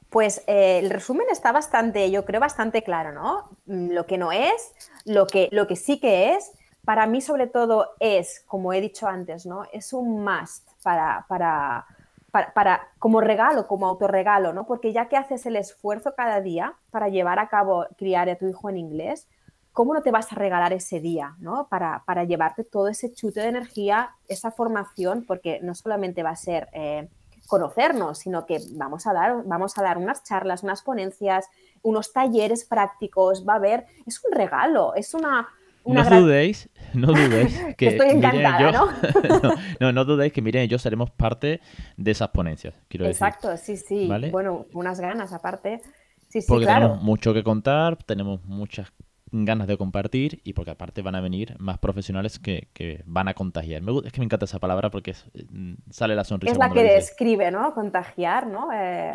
Pues 0.09 0.43
eh, 0.47 0.79
el 0.79 0.89
resumen 0.89 1.27
está 1.31 1.51
bastante, 1.51 2.11
yo 2.11 2.25
creo, 2.25 2.39
bastante 2.41 2.83
claro, 2.83 3.13
¿no? 3.13 3.57
Mm, 3.65 3.91
lo 3.91 4.05
que 4.05 4.17
no 4.17 4.31
es, 4.31 4.73
lo 5.05 5.25
que, 5.25 5.47
lo 5.51 5.67
que 5.67 5.75
sí 5.75 5.99
que 5.99 6.35
es, 6.35 6.51
para 6.83 7.07
mí 7.07 7.21
sobre 7.21 7.47
todo 7.47 7.91
es, 7.99 8.43
como 8.45 8.73
he 8.73 8.81
dicho 8.81 9.07
antes, 9.07 9.45
¿no? 9.45 9.65
Es 9.71 9.93
un 9.93 10.23
must 10.23 10.69
para, 10.83 11.25
para 11.29 11.85
para, 12.31 12.87
como 12.97 13.21
regalo, 13.21 13.67
como 13.67 13.87
autorregalo, 13.87 14.53
¿no? 14.53 14.65
Porque 14.65 14.93
ya 14.93 15.09
que 15.09 15.17
haces 15.17 15.45
el 15.45 15.55
esfuerzo 15.55 16.13
cada 16.15 16.41
día 16.41 16.75
para 16.89 17.09
llevar 17.09 17.39
a 17.39 17.49
cabo 17.49 17.85
criar 17.97 18.29
a 18.29 18.37
tu 18.37 18.47
hijo 18.47 18.69
en 18.69 18.77
inglés, 18.77 19.27
¿cómo 19.73 19.93
no 19.93 20.01
te 20.01 20.11
vas 20.11 20.31
a 20.31 20.35
regalar 20.35 20.73
ese 20.73 20.99
día, 20.99 21.35
¿no? 21.39 21.67
Para, 21.67 22.03
para 22.05 22.23
llevarte 22.23 22.63
todo 22.63 22.87
ese 22.87 23.13
chute 23.13 23.41
de 23.41 23.47
energía, 23.47 24.11
esa 24.27 24.51
formación, 24.51 25.25
porque 25.25 25.59
no 25.61 25.75
solamente 25.75 26.23
va 26.23 26.31
a 26.31 26.35
ser 26.35 26.69
eh, 26.73 27.09
conocernos, 27.47 28.19
sino 28.19 28.45
que 28.45 28.59
vamos 28.71 29.07
a, 29.07 29.13
dar, 29.13 29.43
vamos 29.45 29.77
a 29.77 29.83
dar 29.83 29.97
unas 29.97 30.23
charlas, 30.23 30.63
unas 30.63 30.81
ponencias, 30.83 31.49
unos 31.81 32.13
talleres 32.13 32.63
prácticos, 32.63 33.45
va 33.47 33.53
a 33.53 33.57
haber, 33.57 33.85
es 34.05 34.23
un 34.23 34.31
regalo, 34.31 34.93
es 34.95 35.13
una, 35.13 35.49
no 35.85 36.03
dudéis, 36.03 36.69
no 36.93 37.07
dudéis 37.07 37.59
que 37.77 37.87
Estoy 37.87 38.09
encantada, 38.09 38.71
yo, 38.71 38.71
¿no? 39.43 39.55
¿no? 39.79 39.91
¿no? 39.91 40.05
dudéis 40.05 40.33
que 40.33 40.41
miren 40.41 40.67
yo 40.69 40.77
seremos 40.77 41.11
parte 41.11 41.61
de 41.97 42.11
esas 42.11 42.29
ponencias, 42.29 42.73
quiero 42.87 43.05
Exacto, 43.05 43.55
sí, 43.57 43.77
sí. 43.77 44.09
Bueno, 44.31 44.65
unas 44.73 44.99
ganas 44.99 45.33
aparte. 45.33 45.81
Sí, 46.29 46.41
sí, 46.41 46.47
porque 46.47 46.65
tenemos 46.65 47.01
mucho 47.01 47.33
que 47.33 47.43
contar, 47.43 47.97
tenemos 47.97 48.43
muchas 48.45 48.93
ganas 49.31 49.67
de 49.67 49.77
compartir 49.77 50.41
y 50.43 50.53
porque 50.53 50.71
aparte 50.71 51.01
van 51.01 51.15
a 51.15 51.21
venir 51.21 51.55
más 51.59 51.77
profesionales 51.77 52.39
que, 52.39 52.67
que 52.73 53.01
van 53.05 53.27
a 53.27 53.33
contagiar. 53.33 53.81
Me, 53.81 53.91
es 54.05 54.11
que 54.11 54.19
me 54.19 54.25
encanta 54.25 54.45
esa 54.45 54.59
palabra 54.59 54.89
porque 54.91 55.15
mm, 55.49 55.73
sale 55.89 56.15
la 56.15 56.23
sonrisa. 56.23 56.53
Es 56.53 56.59
la 56.59 56.71
que 56.71 56.83
describe, 56.83 57.51
¿no? 57.51 57.73
Contagiar, 57.73 58.47
¿no? 58.47 58.71
Eh, 58.73 59.13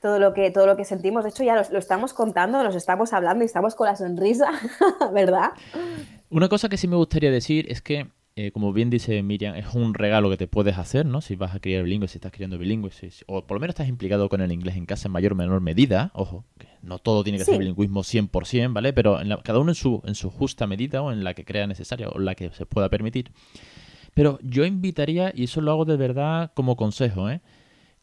todo 0.00 0.18
lo 0.18 0.32
que, 0.32 0.50
todo 0.50 0.66
lo 0.66 0.76
que 0.76 0.84
sentimos. 0.84 1.24
De 1.24 1.30
hecho, 1.30 1.44
ya 1.44 1.54
lo, 1.56 1.78
estamos 1.78 2.14
contando, 2.14 2.62
nos 2.62 2.74
estamos 2.74 3.12
hablando 3.12 3.44
y 3.44 3.46
estamos 3.46 3.74
con 3.74 3.86
la 3.86 3.96
sonrisa, 3.96 4.50
¿verdad? 5.12 5.50
Una 6.30 6.48
cosa 6.48 6.68
que 6.68 6.76
sí 6.76 6.88
me 6.88 6.96
gustaría 6.96 7.30
decir 7.30 7.66
es 7.68 7.82
que, 7.82 8.08
eh, 8.36 8.50
como 8.52 8.72
bien 8.72 8.88
dice 8.88 9.22
Miriam, 9.22 9.54
es 9.56 9.74
un 9.74 9.92
regalo 9.92 10.30
que 10.30 10.38
te 10.38 10.46
puedes 10.48 10.78
hacer, 10.78 11.04
¿no? 11.04 11.20
Si 11.20 11.36
vas 11.36 11.54
a 11.54 11.60
criar 11.60 11.84
bilingüe, 11.84 12.08
si 12.08 12.16
estás 12.16 12.32
criando 12.32 12.56
bilingüe, 12.56 12.90
o 13.26 13.46
por 13.46 13.56
lo 13.56 13.60
menos 13.60 13.74
estás 13.74 13.88
implicado 13.88 14.28
con 14.30 14.40
el 14.40 14.52
inglés 14.52 14.76
en 14.76 14.86
casa 14.86 15.08
en 15.08 15.12
mayor 15.12 15.32
o 15.32 15.36
menor 15.36 15.60
medida. 15.60 16.10
Ojo, 16.14 16.44
que 16.58 16.68
no 16.82 16.98
todo 16.98 17.22
tiene 17.22 17.38
que 17.38 17.44
ser 17.44 17.58
bilingüismo 17.58 18.00
100%, 18.00 18.72
¿vale? 18.72 18.92
Pero 18.94 19.20
en 19.20 19.36
cada 19.44 19.58
uno 19.58 19.72
en 19.72 19.76
su, 19.76 20.00
en 20.06 20.14
su 20.14 20.30
justa 20.30 20.66
medida 20.66 21.02
o 21.02 21.12
en 21.12 21.24
la 21.24 21.34
que 21.34 21.44
crea 21.44 21.66
necesaria 21.66 22.08
o 22.08 22.18
la 22.18 22.34
que 22.34 22.50
se 22.50 22.64
pueda 22.64 22.88
permitir. 22.88 23.32
Pero 24.14 24.38
yo 24.42 24.64
invitaría, 24.64 25.30
y 25.34 25.44
eso 25.44 25.60
lo 25.60 25.72
hago 25.72 25.84
de 25.84 25.96
verdad 25.96 26.52
como 26.54 26.76
consejo, 26.76 27.28
¿eh? 27.28 27.42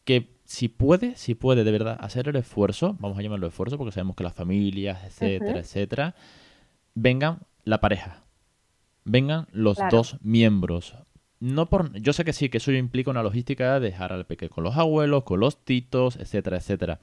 Que 0.04 0.37
si 0.48 0.68
puede, 0.68 1.14
si 1.16 1.34
puede 1.34 1.62
de 1.62 1.70
verdad 1.70 1.98
hacer 2.00 2.26
el 2.26 2.36
esfuerzo, 2.36 2.96
vamos 3.00 3.18
a 3.18 3.22
llamarlo 3.22 3.46
esfuerzo 3.46 3.76
porque 3.76 3.92
sabemos 3.92 4.16
que 4.16 4.24
las 4.24 4.32
familias, 4.32 5.04
etcétera, 5.04 5.58
etcétera, 5.58 6.14
vengan 6.94 7.40
la 7.64 7.82
pareja, 7.82 8.24
vengan 9.04 9.46
los 9.52 9.76
dos 9.90 10.16
miembros. 10.22 10.94
No 11.38 11.68
por, 11.68 11.92
yo 12.00 12.14
sé 12.14 12.24
que 12.24 12.32
sí, 12.32 12.48
que 12.48 12.56
eso 12.56 12.72
implica 12.72 13.10
una 13.10 13.22
logística 13.22 13.74
de 13.74 13.90
dejar 13.90 14.10
al 14.10 14.24
pequeño 14.24 14.48
con 14.48 14.64
los 14.64 14.78
abuelos, 14.78 15.24
con 15.24 15.38
los 15.38 15.62
titos, 15.66 16.16
etcétera, 16.16 16.56
etcétera. 16.56 16.98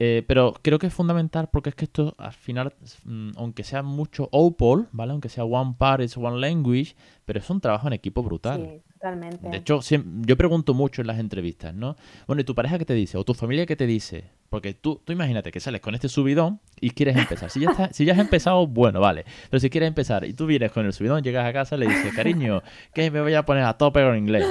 Eh, 0.00 0.22
pero 0.28 0.54
creo 0.62 0.78
que 0.78 0.86
es 0.86 0.94
fundamental 0.94 1.48
porque 1.50 1.70
es 1.70 1.74
que 1.74 1.86
esto 1.86 2.14
al 2.18 2.32
final, 2.32 2.72
mm, 3.04 3.30
aunque 3.36 3.64
sea 3.64 3.82
mucho 3.82 4.28
OPOL, 4.30 4.88
¿vale? 4.92 5.10
Aunque 5.10 5.28
sea 5.28 5.44
One 5.44 5.74
Paris, 5.76 6.16
One 6.16 6.38
Language, 6.38 6.94
pero 7.24 7.40
es 7.40 7.50
un 7.50 7.60
trabajo 7.60 7.88
en 7.88 7.94
equipo 7.94 8.22
brutal. 8.22 8.64
Sí, 8.64 8.92
totalmente. 8.92 9.48
De 9.48 9.56
hecho, 9.56 9.80
yo 9.80 10.36
pregunto 10.36 10.72
mucho 10.72 11.00
en 11.00 11.08
las 11.08 11.18
entrevistas, 11.18 11.74
¿no? 11.74 11.96
Bueno, 12.28 12.42
¿y 12.42 12.44
tu 12.44 12.54
pareja 12.54 12.78
qué 12.78 12.84
te 12.84 12.94
dice? 12.94 13.18
¿O 13.18 13.24
tu 13.24 13.34
familia 13.34 13.66
qué 13.66 13.74
te 13.74 13.88
dice? 13.88 14.30
Porque 14.50 14.72
tú, 14.72 15.00
tú 15.04 15.12
imagínate 15.12 15.50
que 15.50 15.58
sales 15.58 15.80
con 15.80 15.96
este 15.96 16.08
subidón 16.08 16.60
y 16.80 16.90
quieres 16.90 17.16
empezar. 17.16 17.50
Si 17.50 17.58
ya, 17.60 17.90
si 17.92 18.04
ya 18.04 18.12
has 18.12 18.20
empezado, 18.20 18.68
bueno, 18.68 19.00
vale. 19.00 19.24
Pero 19.50 19.58
si 19.58 19.68
quieres 19.68 19.88
empezar 19.88 20.24
y 20.24 20.32
tú 20.32 20.46
vienes 20.46 20.70
con 20.70 20.86
el 20.86 20.92
subidón, 20.92 21.24
llegas 21.24 21.44
a 21.44 21.52
casa 21.52 21.74
y 21.74 21.80
le 21.80 21.88
dices, 21.88 22.14
cariño, 22.14 22.62
que 22.94 23.10
me 23.10 23.20
voy 23.20 23.34
a 23.34 23.44
poner 23.44 23.64
a 23.64 23.76
tope 23.76 24.04
con 24.04 24.16
inglés. 24.16 24.46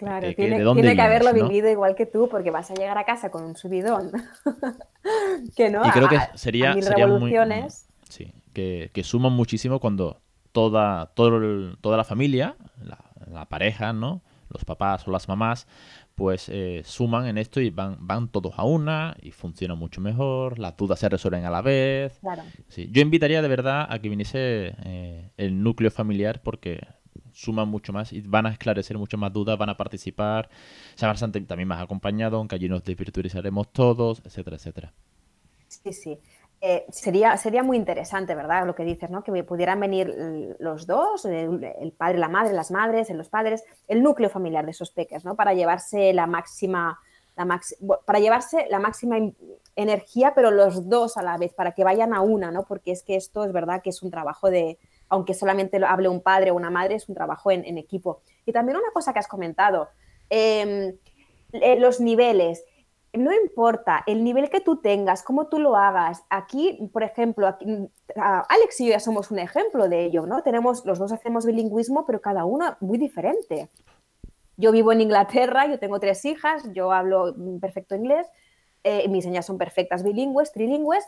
Claro, 0.00 0.34
tiene, 0.34 0.96
que 0.96 1.02
haberlo 1.02 1.34
vivido 1.34 1.68
igual 1.68 1.94
que 1.94 2.06
tú 2.06 2.26
porque 2.30 2.50
vas 2.50 2.70
a 2.70 2.74
llegar 2.74 2.96
a 2.96 3.04
casa 3.04 3.30
con 3.30 3.44
un 3.44 3.54
subidón. 3.54 4.10
que 5.56 5.68
no, 5.68 5.86
y 5.86 5.90
creo 5.90 6.08
que 6.08 6.18
sería, 6.36 6.72
sería 6.80 7.06
muy, 7.06 7.30
sí, 8.08 8.32
que, 8.54 8.90
que 8.94 9.04
suman 9.04 9.34
muchísimo 9.34 9.78
cuando 9.78 10.22
toda, 10.52 11.12
todo 11.12 11.76
toda 11.82 11.98
la 11.98 12.04
familia, 12.04 12.56
la, 13.30 13.44
pareja, 13.50 13.92
¿no? 13.92 14.22
Los 14.48 14.64
papás 14.64 15.06
o 15.06 15.10
las 15.10 15.28
mamás, 15.28 15.66
pues 16.14 16.48
eh, 16.48 16.80
suman 16.86 17.26
en 17.26 17.36
esto 17.36 17.60
y 17.60 17.68
van, 17.68 17.98
van 18.00 18.28
todos 18.28 18.54
a 18.56 18.64
una 18.64 19.14
y 19.20 19.32
funciona 19.32 19.74
mucho 19.74 20.00
mejor, 20.00 20.58
las 20.58 20.78
dudas 20.78 20.98
se 20.98 21.10
resuelven 21.10 21.44
a 21.44 21.50
la 21.50 21.60
vez. 21.60 22.20
Claro. 22.20 22.42
Sí. 22.68 22.88
Yo 22.90 23.02
invitaría 23.02 23.42
de 23.42 23.48
verdad 23.48 23.86
a 23.86 23.98
que 23.98 24.08
viniese 24.08 24.74
eh, 24.82 25.30
el 25.36 25.62
núcleo 25.62 25.90
familiar 25.90 26.40
porque 26.42 26.80
suman 27.40 27.68
mucho 27.68 27.92
más 27.92 28.12
y 28.12 28.20
van 28.20 28.46
a 28.46 28.50
esclarecer 28.50 28.98
mucho 28.98 29.16
más 29.16 29.32
dudas, 29.32 29.56
van 29.56 29.70
a 29.70 29.76
participar, 29.76 30.48
se 30.94 31.06
van 31.06 31.16
a 31.16 31.46
también 31.46 31.68
más 31.68 31.82
acompañados, 31.82 32.38
aunque 32.38 32.56
allí 32.56 32.68
nos 32.68 32.84
desvirtualizaremos 32.84 33.72
todos, 33.72 34.22
etcétera, 34.24 34.56
etcétera. 34.56 34.92
Sí, 35.68 35.92
sí. 35.92 36.18
Eh, 36.62 36.84
sería, 36.90 37.38
sería 37.38 37.62
muy 37.62 37.78
interesante, 37.78 38.34
¿verdad? 38.34 38.66
Lo 38.66 38.74
que 38.74 38.84
dices, 38.84 39.08
¿no? 39.08 39.22
Que 39.22 39.42
pudieran 39.44 39.80
venir 39.80 40.14
los 40.58 40.86
dos, 40.86 41.24
el, 41.24 41.94
padre, 41.96 42.18
la 42.18 42.28
madre, 42.28 42.52
las 42.52 42.70
madres, 42.70 43.08
los 43.10 43.30
padres, 43.30 43.64
el 43.88 44.02
núcleo 44.02 44.28
familiar 44.28 44.66
de 44.66 44.72
esos 44.72 44.90
peques, 44.90 45.24
¿no? 45.24 45.36
Para 45.36 45.54
llevarse 45.54 46.12
la 46.12 46.26
máxima, 46.26 47.00
la 47.34 47.60
para 48.04 48.18
llevarse 48.18 48.66
la 48.68 48.78
máxima 48.78 49.16
energía, 49.74 50.34
pero 50.34 50.50
los 50.50 50.86
dos 50.90 51.16
a 51.16 51.22
la 51.22 51.38
vez, 51.38 51.54
para 51.54 51.72
que 51.72 51.82
vayan 51.82 52.12
a 52.12 52.20
una, 52.20 52.50
¿no? 52.50 52.64
Porque 52.64 52.90
es 52.90 53.02
que 53.02 53.16
esto 53.16 53.44
es 53.44 53.52
verdad 53.52 53.80
que 53.82 53.88
es 53.88 54.02
un 54.02 54.10
trabajo 54.10 54.50
de, 54.50 54.78
aunque 55.10 55.34
solamente 55.34 55.78
lo 55.78 55.86
hable 55.86 56.08
un 56.08 56.22
padre 56.22 56.50
o 56.50 56.54
una 56.54 56.70
madre, 56.70 56.94
es 56.94 57.08
un 57.08 57.14
trabajo 57.14 57.50
en, 57.50 57.76
equipo. 57.76 58.22
Y 58.46 58.52
también 58.52 58.78
una 58.78 58.90
cosa 58.92 59.12
que 59.12 59.18
has 59.18 59.28
comentado, 59.28 59.88
em, 60.30 60.96
eh, 61.52 61.76
los 61.78 62.00
niveles. 62.00 62.64
No 63.12 63.34
importa 63.34 64.04
el 64.06 64.22
nivel 64.22 64.48
que 64.50 64.60
tú 64.60 64.76
tengas, 64.76 65.24
cómo 65.24 65.48
tú 65.48 65.58
lo 65.58 65.74
hagas. 65.74 66.22
Aquí, 66.30 66.88
por 66.92 67.02
ejemplo, 67.02 67.48
Alex 67.48 68.80
y 68.80 68.86
yo 68.86 68.92
ya 68.92 69.00
somos 69.00 69.32
un 69.32 69.40
ejemplo 69.40 69.88
de 69.88 70.04
ello, 70.04 70.26
¿no? 70.26 70.44
Tenemos, 70.44 70.86
los 70.86 71.00
dos 71.00 71.10
hacemos 71.10 71.44
bilingüismo, 71.44 72.06
pero 72.06 72.20
cada 72.20 72.44
uno 72.44 72.76
muy 72.78 72.98
diferente. 72.98 73.68
Yo 74.56 74.70
vivo 74.70 74.92
en 74.92 75.00
Inglaterra, 75.00 75.66
yo 75.66 75.80
tengo 75.80 75.98
tres 75.98 76.24
hijas, 76.24 76.62
yo 76.72 76.92
hablo 76.92 77.34
perfecto 77.60 77.96
inglés, 77.96 78.28
eh, 78.84 79.08
mis 79.08 79.26
niñas 79.26 79.46
son 79.46 79.58
perfectas 79.58 80.04
bilingües, 80.04 80.52
trilingües, 80.52 81.04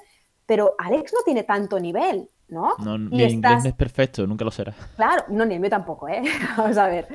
pero 0.46 0.74
Alex 0.78 1.12
no 1.12 1.20
tiene 1.24 1.44
tanto 1.44 1.78
nivel, 1.78 2.28
¿no? 2.48 2.74
No, 2.78 2.98
mi 2.98 3.22
inglés 3.22 3.64
no 3.64 3.68
es 3.68 3.74
perfecto, 3.74 4.26
nunca 4.26 4.44
lo 4.44 4.50
será. 4.50 4.74
Claro, 4.96 5.24
no, 5.28 5.44
ni 5.44 5.54
el 5.54 5.60
mío 5.60 5.70
tampoco, 5.70 6.08
¿eh? 6.08 6.22
Vamos 6.56 6.76
a 6.76 6.88
ver. 6.88 7.08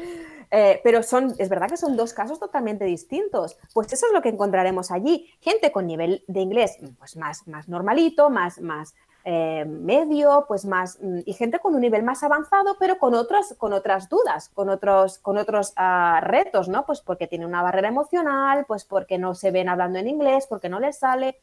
Eh, 0.49 0.79
pero 0.81 1.03
son, 1.03 1.35
es 1.37 1.49
verdad 1.49 1.69
que 1.69 1.77
son 1.77 1.97
dos 1.97 2.13
casos 2.13 2.39
totalmente 2.39 2.85
distintos. 2.85 3.57
Pues 3.73 3.91
eso 3.91 4.07
es 4.07 4.13
lo 4.13 4.21
que 4.21 4.29
encontraremos 4.29 4.91
allí. 4.91 5.29
Gente 5.41 5.71
con 5.71 5.87
nivel 5.87 6.23
de 6.27 6.41
inglés 6.41 6.77
pues 6.97 7.17
más, 7.17 7.47
más 7.47 7.67
normalito, 7.67 8.29
más, 8.29 8.61
más 8.61 8.95
eh, 9.29 9.65
medio, 9.65 10.45
pues 10.47 10.63
más, 10.63 10.99
mm, 11.01 11.19
y 11.25 11.33
gente 11.33 11.59
con 11.59 11.75
un 11.75 11.81
nivel 11.81 12.01
más 12.01 12.23
avanzado, 12.23 12.77
pero 12.79 12.97
con, 12.97 13.13
otros, 13.13 13.55
con 13.57 13.73
otras 13.73 14.07
dudas, 14.07 14.47
con 14.53 14.69
otros, 14.69 15.17
con 15.17 15.37
otros 15.37 15.73
ah, 15.75 16.21
retos, 16.23 16.69
¿no? 16.69 16.85
Pues 16.85 17.01
porque 17.01 17.27
tiene 17.27 17.45
una 17.45 17.61
barrera 17.61 17.89
emocional, 17.89 18.63
pues 18.65 18.85
porque 18.85 19.17
no 19.17 19.35
se 19.35 19.51
ven 19.51 19.67
hablando 19.67 19.99
en 19.99 20.07
inglés, 20.07 20.47
porque 20.47 20.69
no 20.69 20.79
les 20.79 20.99
sale. 20.99 21.41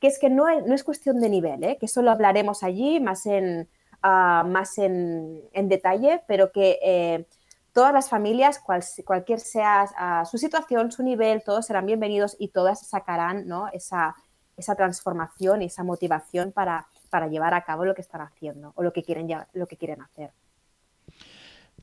Que 0.00 0.06
es 0.06 0.18
que 0.18 0.30
no 0.30 0.44
no 0.60 0.74
es 0.74 0.84
cuestión 0.84 1.20
de 1.20 1.28
nivel, 1.28 1.64
¿eh? 1.64 1.76
que 1.78 1.86
eso 1.86 2.02
lo 2.02 2.10
hablaremos 2.10 2.62
allí 2.62 3.00
más 3.00 3.26
en, 3.26 3.68
ah, 4.02 4.44
más 4.46 4.78
en, 4.78 5.42
en, 5.52 5.68
detalle, 5.68 6.22
pero 6.28 6.52
que 6.52 6.78
eh, 6.82 7.26
todas 7.72 7.92
las 7.92 8.08
familias, 8.08 8.60
cualquier 9.04 9.40
sea 9.40 9.86
ah, 9.96 10.24
su 10.24 10.38
situación, 10.38 10.92
su 10.92 11.02
nivel, 11.02 11.42
todos 11.42 11.66
serán 11.66 11.86
bienvenidos 11.86 12.36
y 12.38 12.48
todas 12.48 12.86
sacarán 12.86 13.46
¿no? 13.46 13.68
esa, 13.68 14.14
esa 14.56 14.74
transformación 14.74 15.62
y 15.62 15.66
esa 15.66 15.84
motivación 15.84 16.52
para, 16.52 16.88
para 17.10 17.28
llevar 17.28 17.54
a 17.54 17.64
cabo 17.64 17.84
lo 17.84 17.94
que 17.94 18.02
están 18.02 18.20
haciendo 18.20 18.72
o 18.74 18.82
lo 18.82 18.92
que 18.92 19.02
quieren, 19.02 19.28
lo 19.52 19.66
que 19.66 19.76
quieren 19.76 20.02
hacer. 20.02 20.32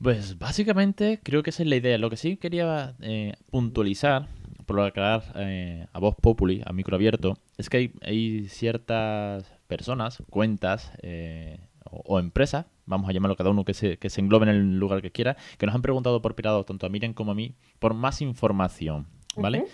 Pues 0.02 0.38
básicamente 0.38 1.20
creo 1.22 1.42
que 1.42 1.50
esa 1.50 1.62
es 1.62 1.68
la 1.68 1.76
idea. 1.76 1.96
Lo 1.96 2.10
que 2.10 2.18
sí 2.18 2.36
quería 2.36 2.94
eh, 3.00 3.34
puntualizar, 3.50 4.28
por 4.66 4.80
aclarar 4.80 5.22
eh, 5.36 5.86
a 5.92 5.98
voz 5.98 6.16
populi, 6.16 6.62
a 6.66 6.72
micro 6.72 6.96
abierto, 6.96 7.38
es 7.56 7.70
que 7.70 7.92
hay, 8.02 8.48
ciertas 8.48 9.50
personas, 9.66 10.22
cuentas 10.30 10.92
eh, 11.02 11.58
o, 11.84 12.18
empresas, 12.18 12.66
vamos 12.84 13.08
a 13.08 13.12
llamarlo 13.12 13.36
cada 13.36 13.50
uno 13.50 13.64
que 13.64 13.74
se, 13.74 13.96
que 13.96 14.10
se 14.10 14.20
englobe 14.20 14.44
en 14.44 14.56
el 14.56 14.78
lugar 14.78 15.02
que 15.02 15.12
quiera, 15.12 15.36
que 15.58 15.66
nos 15.66 15.74
han 15.74 15.82
preguntado 15.82 16.20
por 16.20 16.34
pirado, 16.34 16.64
tanto 16.64 16.86
a 16.86 16.88
Miriam 16.88 17.14
como 17.14 17.32
a 17.32 17.34
mí, 17.34 17.54
por 17.78 17.94
más 17.94 18.20
información, 18.20 19.06
¿vale? 19.36 19.64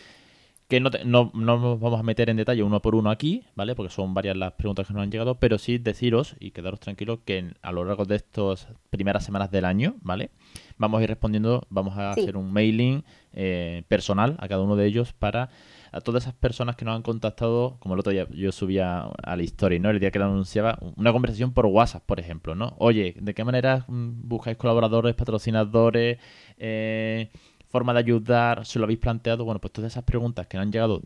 Que 0.72 0.80
no, 0.80 0.88
no, 1.04 1.30
nos 1.34 1.78
vamos 1.78 2.00
a 2.00 2.02
meter 2.02 2.30
en 2.30 2.38
detalle 2.38 2.62
uno 2.62 2.80
por 2.80 2.94
uno 2.94 3.10
aquí, 3.10 3.44
¿vale? 3.54 3.74
Porque 3.74 3.92
son 3.92 4.14
varias 4.14 4.38
las 4.38 4.54
preguntas 4.54 4.86
que 4.86 4.94
nos 4.94 5.02
han 5.02 5.10
llegado, 5.10 5.34
pero 5.34 5.58
sí 5.58 5.76
deciros 5.76 6.34
y 6.40 6.52
quedaros 6.52 6.80
tranquilos 6.80 7.18
que 7.26 7.52
a 7.60 7.72
lo 7.72 7.84
largo 7.84 8.06
de 8.06 8.16
estas 8.16 8.68
primeras 8.88 9.22
semanas 9.22 9.50
del 9.50 9.66
año, 9.66 9.96
¿vale? 10.00 10.30
Vamos 10.78 10.98
a 10.98 11.02
ir 11.02 11.10
respondiendo, 11.10 11.66
vamos 11.68 11.98
a 11.98 12.12
hacer 12.12 12.38
un 12.38 12.50
mailing 12.54 13.04
eh, 13.34 13.82
personal 13.88 14.36
a 14.38 14.48
cada 14.48 14.62
uno 14.62 14.74
de 14.74 14.86
ellos 14.86 15.12
para 15.12 15.50
a 15.92 16.00
todas 16.00 16.24
esas 16.24 16.34
personas 16.34 16.74
que 16.74 16.86
nos 16.86 16.96
han 16.96 17.02
contactado, 17.02 17.76
como 17.78 17.92
el 17.92 18.00
otro 18.00 18.12
día 18.12 18.26
yo 18.30 18.50
subía 18.50 19.10
a 19.22 19.36
la 19.36 19.42
historia, 19.42 19.78
¿no? 19.78 19.90
El 19.90 20.00
día 20.00 20.10
que 20.10 20.18
lo 20.18 20.24
anunciaba, 20.24 20.78
una 20.96 21.12
conversación 21.12 21.52
por 21.52 21.66
WhatsApp, 21.66 22.02
por 22.06 22.18
ejemplo, 22.18 22.54
¿no? 22.54 22.74
Oye, 22.78 23.14
¿de 23.20 23.34
qué 23.34 23.44
manera 23.44 23.84
mm, 23.86 24.26
buscáis 24.26 24.56
colaboradores, 24.56 25.14
patrocinadores? 25.14 26.18
Eh, 26.56 27.30
forma 27.72 27.94
de 27.94 28.00
ayudar, 28.00 28.66
se 28.66 28.78
lo 28.78 28.84
habéis 28.84 29.00
planteado, 29.00 29.44
bueno, 29.44 29.60
pues 29.60 29.72
todas 29.72 29.90
esas 29.90 30.04
preguntas 30.04 30.46
que 30.46 30.58
han 30.58 30.70
llegado 30.70 31.02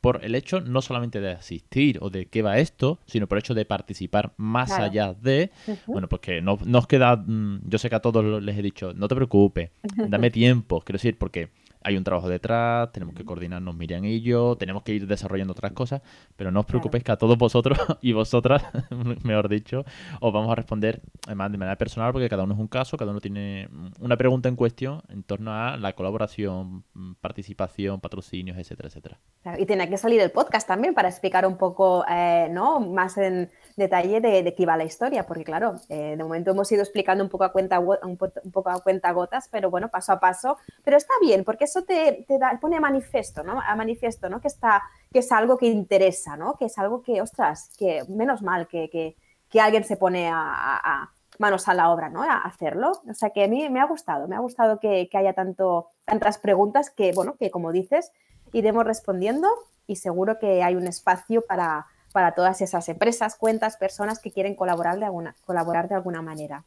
por 0.00 0.24
el 0.24 0.34
hecho 0.34 0.60
no 0.60 0.80
solamente 0.80 1.20
de 1.20 1.32
asistir 1.32 1.98
o 2.00 2.10
de 2.10 2.26
qué 2.26 2.42
va 2.42 2.58
esto, 2.58 2.98
sino 3.06 3.26
por 3.26 3.36
el 3.36 3.40
hecho 3.40 3.54
de 3.54 3.64
participar 3.64 4.32
más 4.36 4.70
allá 4.70 5.14
de, 5.14 5.50
bueno, 5.86 6.08
pues 6.08 6.20
que 6.20 6.40
no, 6.40 6.58
no 6.64 6.78
os 6.78 6.86
queda, 6.86 7.16
mm, 7.16 7.62
yo 7.68 7.78
sé 7.78 7.88
que 7.88 7.96
a 7.96 8.00
todos 8.00 8.42
les 8.42 8.56
he 8.56 8.62
dicho, 8.62 8.92
no 8.94 9.08
te 9.08 9.14
preocupes, 9.14 9.70
dame 10.08 10.30
tiempo, 10.30 10.82
quiero 10.82 10.98
decir, 10.98 11.18
porque 11.18 11.48
hay 11.84 11.96
un 11.98 12.04
trabajo 12.04 12.28
detrás, 12.28 12.90
tenemos 12.92 13.14
que 13.14 13.24
coordinarnos 13.24 13.76
Miriam 13.76 14.04
y 14.06 14.22
yo, 14.22 14.56
tenemos 14.56 14.82
que 14.82 14.94
ir 14.94 15.06
desarrollando 15.06 15.52
otras 15.52 15.72
cosas, 15.72 16.00
pero 16.34 16.50
no 16.50 16.60
os 16.60 16.66
preocupéis 16.66 17.04
que 17.04 17.12
a 17.12 17.16
todos 17.16 17.36
vosotros 17.36 17.78
y 18.00 18.12
vosotras, 18.12 18.64
mejor 19.22 19.48
dicho, 19.48 19.84
os 20.20 20.32
vamos 20.32 20.50
a 20.50 20.54
responder 20.54 21.02
además 21.26 21.52
de 21.52 21.58
manera 21.58 21.76
personal 21.76 22.12
porque 22.12 22.28
cada 22.28 22.44
uno 22.44 22.54
es 22.54 22.60
un 22.60 22.68
caso, 22.68 22.96
cada 22.96 23.10
uno 23.10 23.20
tiene 23.20 23.68
una 24.00 24.16
pregunta 24.16 24.48
en 24.48 24.56
cuestión 24.56 25.02
en 25.10 25.22
torno 25.22 25.52
a 25.52 25.76
la 25.76 25.92
colaboración, 25.92 26.84
participación, 27.20 28.00
patrocinios, 28.00 28.56
etcétera, 28.56 28.88
etcétera. 28.88 29.18
y 29.58 29.66
tiene 29.66 29.88
que 29.88 29.98
salir 29.98 30.20
el 30.20 30.30
podcast 30.30 30.66
también 30.66 30.94
para 30.94 31.08
explicar 31.08 31.46
un 31.46 31.58
poco, 31.58 32.04
eh, 32.08 32.48
¿no? 32.50 32.80
Más 32.80 33.18
en 33.18 33.50
detalle 33.76 34.20
de, 34.20 34.54
qué 34.54 34.64
va 34.64 34.76
la 34.76 34.84
historia, 34.84 35.26
porque 35.26 35.44
claro, 35.44 35.74
eh, 35.90 36.14
de 36.16 36.22
momento 36.22 36.52
hemos 36.52 36.70
ido 36.72 36.82
explicando 36.82 37.22
un 37.22 37.28
poco 37.28 37.44
a 37.44 37.52
cuenta 37.52 37.78
un, 37.78 38.16
poco 38.16 38.70
a 38.70 38.80
cuenta 38.82 39.12
gotas, 39.12 39.48
pero 39.50 39.70
bueno, 39.70 39.90
paso 39.90 40.12
a 40.12 40.20
paso, 40.20 40.56
pero 40.82 40.96
está 40.96 41.12
bien 41.20 41.44
porque 41.44 41.66
eso 41.74 41.84
te, 41.84 42.24
pone 42.60 42.76
a 42.76 42.80
manifiesto, 42.80 43.42
¿no? 43.42 43.60
A 43.60 43.74
manifiesto, 43.74 44.28
¿no? 44.28 44.40
Que, 44.40 44.48
está, 44.48 44.82
que 45.12 45.18
es 45.18 45.32
algo 45.32 45.58
que 45.58 45.66
interesa, 45.66 46.36
¿no? 46.36 46.56
Que 46.56 46.66
es 46.66 46.78
algo 46.78 47.02
que, 47.02 47.20
ostras, 47.20 47.70
que 47.76 48.04
menos 48.08 48.42
mal 48.42 48.68
que, 48.68 49.16
alguien 49.60 49.84
se 49.84 49.96
pone 49.96 50.30
a, 50.32 51.10
manos 51.38 51.68
a 51.68 51.74
la 51.74 51.90
obra, 51.90 52.08
¿no? 52.08 52.22
A 52.22 52.38
hacerlo. 52.38 52.92
O 53.08 53.14
sea 53.14 53.30
que 53.30 53.44
a 53.44 53.48
mí 53.48 53.68
me 53.68 53.80
ha 53.80 53.86
gustado, 53.86 54.28
me 54.28 54.36
ha 54.36 54.40
gustado 54.40 54.78
que, 54.78 55.08
haya 55.12 55.32
tanto, 55.32 55.88
tantas 56.04 56.38
preguntas 56.38 56.90
que, 56.90 57.12
bueno, 57.12 57.36
que 57.36 57.50
como 57.50 57.72
dices, 57.72 58.12
iremos 58.52 58.84
respondiendo 58.84 59.48
y 59.86 59.96
seguro 59.96 60.38
que 60.38 60.62
hay 60.62 60.76
un 60.76 60.86
espacio 60.86 61.42
para, 61.42 61.86
para 62.12 62.32
todas 62.32 62.60
esas 62.60 62.88
empresas, 62.88 63.34
cuentas, 63.34 63.76
personas 63.76 64.20
que 64.20 64.30
quieren 64.30 64.54
colaborar 64.54 64.98
de 64.98 65.06
alguna, 65.06 65.34
colaborar 65.44 65.88
de 65.88 65.96
alguna 65.96 66.22
manera. 66.22 66.64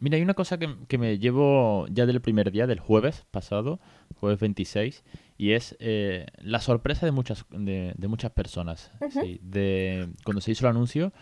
Mira, 0.00 0.16
hay 0.16 0.22
una 0.22 0.34
cosa 0.34 0.58
que, 0.58 0.98
me 0.98 1.18
llevo 1.18 1.86
ya 1.88 2.04
del 2.04 2.20
primer 2.20 2.52
día, 2.52 2.66
del 2.66 2.80
jueves 2.80 3.24
pasado, 3.30 3.80
jueves 4.16 4.38
26, 4.40 5.04
y 5.38 5.52
es 5.52 5.76
eh, 5.80 6.26
la 6.38 6.60
sorpresa 6.60 7.06
de 7.06 7.12
muchas, 7.12 7.46
de, 7.50 7.94
muchas 8.06 8.32
personas. 8.32 8.92
de, 9.40 10.08
cuando 10.24 10.40
se 10.42 10.50
hizo 10.50 10.66
el 10.66 10.70
anuncio, 10.70 11.12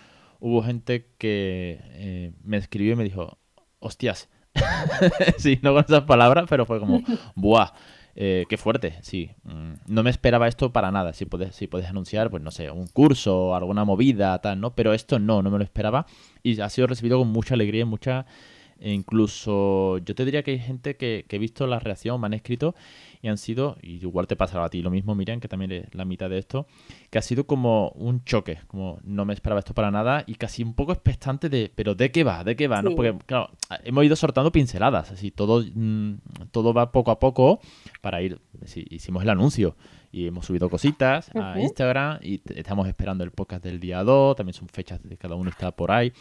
hubo 0.40 0.62
gente 0.62 1.12
que 1.18 1.80
eh, 1.82 2.32
me 2.42 2.56
escribió 2.56 2.94
y 2.94 2.96
me 2.96 3.04
dijo, 3.04 3.38
hostias, 3.78 4.28
sí, 5.38 5.60
no 5.62 5.72
con 5.72 5.84
esas 5.84 6.02
palabras, 6.02 6.46
pero 6.48 6.66
fue 6.66 6.80
como, 6.80 7.00
buah. 7.34 7.72
Eh, 8.16 8.44
qué 8.48 8.56
fuerte, 8.56 8.96
sí. 9.02 9.32
Mm, 9.42 9.72
no 9.88 10.02
me 10.04 10.10
esperaba 10.10 10.46
esto 10.46 10.72
para 10.72 10.92
nada. 10.92 11.12
Si 11.12 11.24
puedes, 11.24 11.56
si 11.56 11.66
puedes 11.66 11.88
anunciar, 11.88 12.30
pues 12.30 12.42
no 12.42 12.52
sé, 12.52 12.70
un 12.70 12.86
curso, 12.86 13.56
alguna 13.56 13.84
movida, 13.84 14.38
tal, 14.40 14.60
¿no? 14.60 14.74
Pero 14.76 14.92
esto 14.92 15.18
no, 15.18 15.42
no 15.42 15.50
me 15.50 15.58
lo 15.58 15.64
esperaba. 15.64 16.06
Y 16.42 16.60
ha 16.60 16.68
sido 16.68 16.86
recibido 16.86 17.18
con 17.18 17.28
mucha 17.28 17.54
alegría 17.54 17.82
y 17.82 17.86
mucha 17.86 18.26
e 18.80 18.92
incluso 18.92 19.98
yo 19.98 20.14
te 20.14 20.24
diría 20.24 20.42
que 20.42 20.52
hay 20.52 20.58
gente 20.58 20.96
que, 20.96 21.24
he 21.28 21.38
visto 21.38 21.66
la 21.66 21.78
reacción, 21.78 22.20
me 22.20 22.26
han 22.26 22.34
escrito 22.34 22.74
y 23.22 23.28
han 23.28 23.38
sido, 23.38 23.76
y 23.82 23.94
igual 23.94 24.26
te 24.26 24.36
pasará 24.36 24.64
a 24.64 24.70
ti 24.70 24.82
lo 24.82 24.90
mismo, 24.90 25.14
Miriam, 25.14 25.40
que 25.40 25.48
también 25.48 25.72
es 25.72 25.94
la 25.94 26.04
mitad 26.04 26.30
de 26.30 26.38
esto, 26.38 26.66
que 27.10 27.18
ha 27.18 27.22
sido 27.22 27.46
como 27.46 27.90
un 27.90 28.24
choque, 28.24 28.58
como 28.66 28.98
no 29.02 29.24
me 29.24 29.34
esperaba 29.34 29.58
esto 29.58 29.74
para 29.74 29.90
nada 29.90 30.24
y 30.26 30.34
casi 30.34 30.62
un 30.62 30.74
poco 30.74 30.92
expectante 30.92 31.48
de, 31.48 31.72
pero 31.74 31.94
¿de 31.94 32.10
qué 32.10 32.24
va? 32.24 32.44
¿De 32.44 32.56
qué 32.56 32.68
va? 32.68 32.82
¿no? 32.82 32.94
Porque, 32.94 33.16
claro, 33.26 33.50
hemos 33.84 34.04
ido 34.04 34.16
sortando 34.16 34.52
pinceladas, 34.52 35.10
así, 35.10 35.30
todo, 35.30 35.64
mm, 35.74 36.14
todo 36.50 36.72
va 36.72 36.92
poco 36.92 37.10
a 37.10 37.18
poco 37.18 37.60
para 38.00 38.22
ir, 38.22 38.40
hicimos 38.90 39.22
el 39.22 39.30
anuncio 39.30 39.76
y 40.14 40.28
hemos 40.28 40.46
subido 40.46 40.70
cositas 40.70 41.28
a 41.34 41.58
Instagram 41.58 42.20
y 42.22 42.40
estamos 42.54 42.86
esperando 42.86 43.24
el 43.24 43.32
podcast 43.32 43.64
del 43.64 43.80
día 43.80 44.04
2, 44.04 44.36
también 44.36 44.54
son 44.54 44.68
fechas 44.68 45.02
de 45.02 45.16
cada 45.16 45.34
uno 45.34 45.50
está 45.50 45.72
por 45.72 45.90
ahí. 45.90 46.12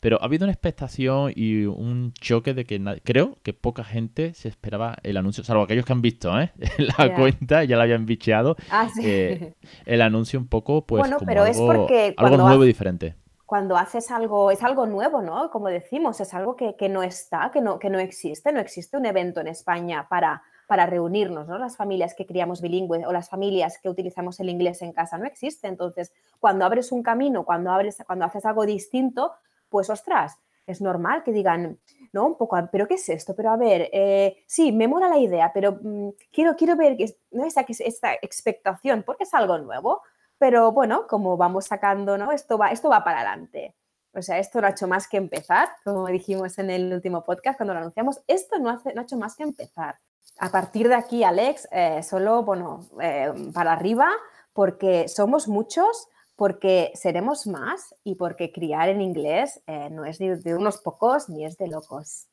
Pero 0.00 0.18
ha 0.22 0.24
habido 0.24 0.46
una 0.46 0.52
expectación 0.52 1.30
y 1.36 1.66
un 1.66 2.14
choque 2.14 2.54
de 2.54 2.64
que 2.64 2.82
creo 3.04 3.36
que 3.42 3.52
poca 3.52 3.84
gente 3.84 4.32
se 4.32 4.48
esperaba 4.48 4.96
el 5.02 5.18
anuncio, 5.18 5.44
salvo 5.44 5.62
aquellos 5.62 5.84
que 5.84 5.92
han 5.92 6.00
visto 6.00 6.40
¿eh? 6.40 6.52
la 6.98 7.14
cuenta, 7.14 7.64
ya 7.64 7.76
la 7.76 7.82
habían 7.82 8.06
bicheado. 8.06 8.56
Ah, 8.70 8.88
eh, 9.02 9.52
el 9.84 10.00
anuncio 10.00 10.38
un 10.38 10.48
poco, 10.48 10.86
pues, 10.86 11.00
bueno, 11.00 11.18
pero 11.26 11.42
algo, 11.42 11.52
es 11.52 11.58
porque 11.58 12.14
algo 12.16 12.38
nuevo 12.38 12.64
y 12.64 12.68
diferente. 12.68 13.14
Cuando 13.44 13.76
haces 13.76 14.10
algo, 14.10 14.50
es 14.50 14.62
algo 14.62 14.86
nuevo, 14.86 15.20
¿no? 15.20 15.50
Como 15.50 15.68
decimos, 15.68 16.18
es 16.18 16.32
algo 16.32 16.56
que, 16.56 16.74
no 16.88 17.02
está, 17.02 17.50
que 17.52 17.60
no, 17.60 17.78
que 17.78 17.90
no 17.90 17.98
existe. 17.98 18.52
No 18.52 18.60
existe 18.60 18.96
un 18.96 19.04
evento 19.04 19.40
en 19.42 19.48
España 19.48 20.08
para 20.08 20.42
para 20.66 20.86
reunirnos, 20.86 21.46
¿no? 21.46 21.58
Las 21.58 21.76
familias 21.76 22.14
que 22.14 22.26
criamos 22.26 22.60
bilingües 22.60 23.06
o 23.06 23.12
las 23.12 23.28
familias 23.28 23.78
que 23.78 23.88
utilizamos 23.88 24.40
el 24.40 24.48
inglés 24.48 24.82
en 24.82 24.92
casa 24.92 25.18
no 25.18 25.26
existe. 25.26 25.68
Entonces, 25.68 26.12
cuando 26.40 26.64
abres 26.64 26.92
un 26.92 27.02
camino, 27.02 27.44
cuando 27.44 27.70
abres, 27.70 28.02
cuando 28.06 28.24
haces 28.24 28.44
algo 28.46 28.66
distinto, 28.66 29.32
pues 29.68 29.90
ostras, 29.90 30.38
es 30.66 30.80
normal 30.80 31.22
que 31.22 31.32
digan, 31.32 31.78
no, 32.12 32.26
un 32.26 32.36
poco, 32.36 32.56
pero 32.72 32.86
¿qué 32.86 32.94
es 32.94 33.08
esto? 33.08 33.34
Pero 33.36 33.50
a 33.50 33.56
ver, 33.56 33.90
eh, 33.92 34.42
sí, 34.46 34.72
me 34.72 34.88
mola 34.88 35.08
la 35.08 35.18
idea, 35.18 35.50
pero 35.52 35.78
mm, 35.80 36.10
quiero, 36.32 36.56
quiero 36.56 36.76
ver 36.76 36.96
que, 36.96 37.16
¿no? 37.32 37.44
esta, 37.44 38.14
expectación, 38.22 39.02
porque 39.02 39.24
es 39.24 39.34
algo 39.34 39.58
nuevo, 39.58 40.02
pero 40.38 40.72
bueno, 40.72 41.06
como 41.06 41.36
vamos 41.36 41.66
sacando, 41.66 42.16
¿no? 42.18 42.32
Esto 42.32 42.58
va, 42.58 42.70
esto 42.70 42.88
va 42.88 43.04
para 43.04 43.18
adelante. 43.20 43.74
O 44.12 44.22
sea, 44.22 44.38
esto 44.38 44.60
no 44.60 44.66
ha 44.68 44.70
hecho 44.70 44.86
más 44.86 45.08
que 45.08 45.16
empezar, 45.16 45.68
como 45.84 46.06
dijimos 46.06 46.58
en 46.58 46.70
el 46.70 46.92
último 46.92 47.24
podcast 47.24 47.58
cuando 47.58 47.74
lo 47.74 47.80
anunciamos, 47.80 48.20
esto 48.26 48.58
no, 48.58 48.70
hace, 48.70 48.94
no 48.94 49.00
ha 49.00 49.04
hecho 49.04 49.16
más 49.16 49.34
que 49.36 49.42
empezar. 49.42 49.96
A 50.38 50.50
partir 50.50 50.88
de 50.88 50.94
aquí, 50.94 51.22
Alex, 51.24 51.68
eh, 51.70 52.02
solo, 52.02 52.42
bueno, 52.42 52.86
eh, 53.00 53.32
para 53.52 53.72
arriba, 53.72 54.10
porque 54.52 55.08
somos 55.08 55.48
muchos, 55.48 56.08
porque 56.36 56.90
seremos 56.94 57.46
más 57.46 57.94
y 58.02 58.16
porque 58.16 58.52
criar 58.52 58.88
en 58.88 59.00
inglés 59.00 59.62
eh, 59.66 59.88
no 59.90 60.04
es 60.04 60.18
de 60.18 60.54
unos 60.54 60.78
pocos 60.78 61.28
ni 61.28 61.44
es 61.44 61.56
de 61.56 61.68
locos. 61.68 62.26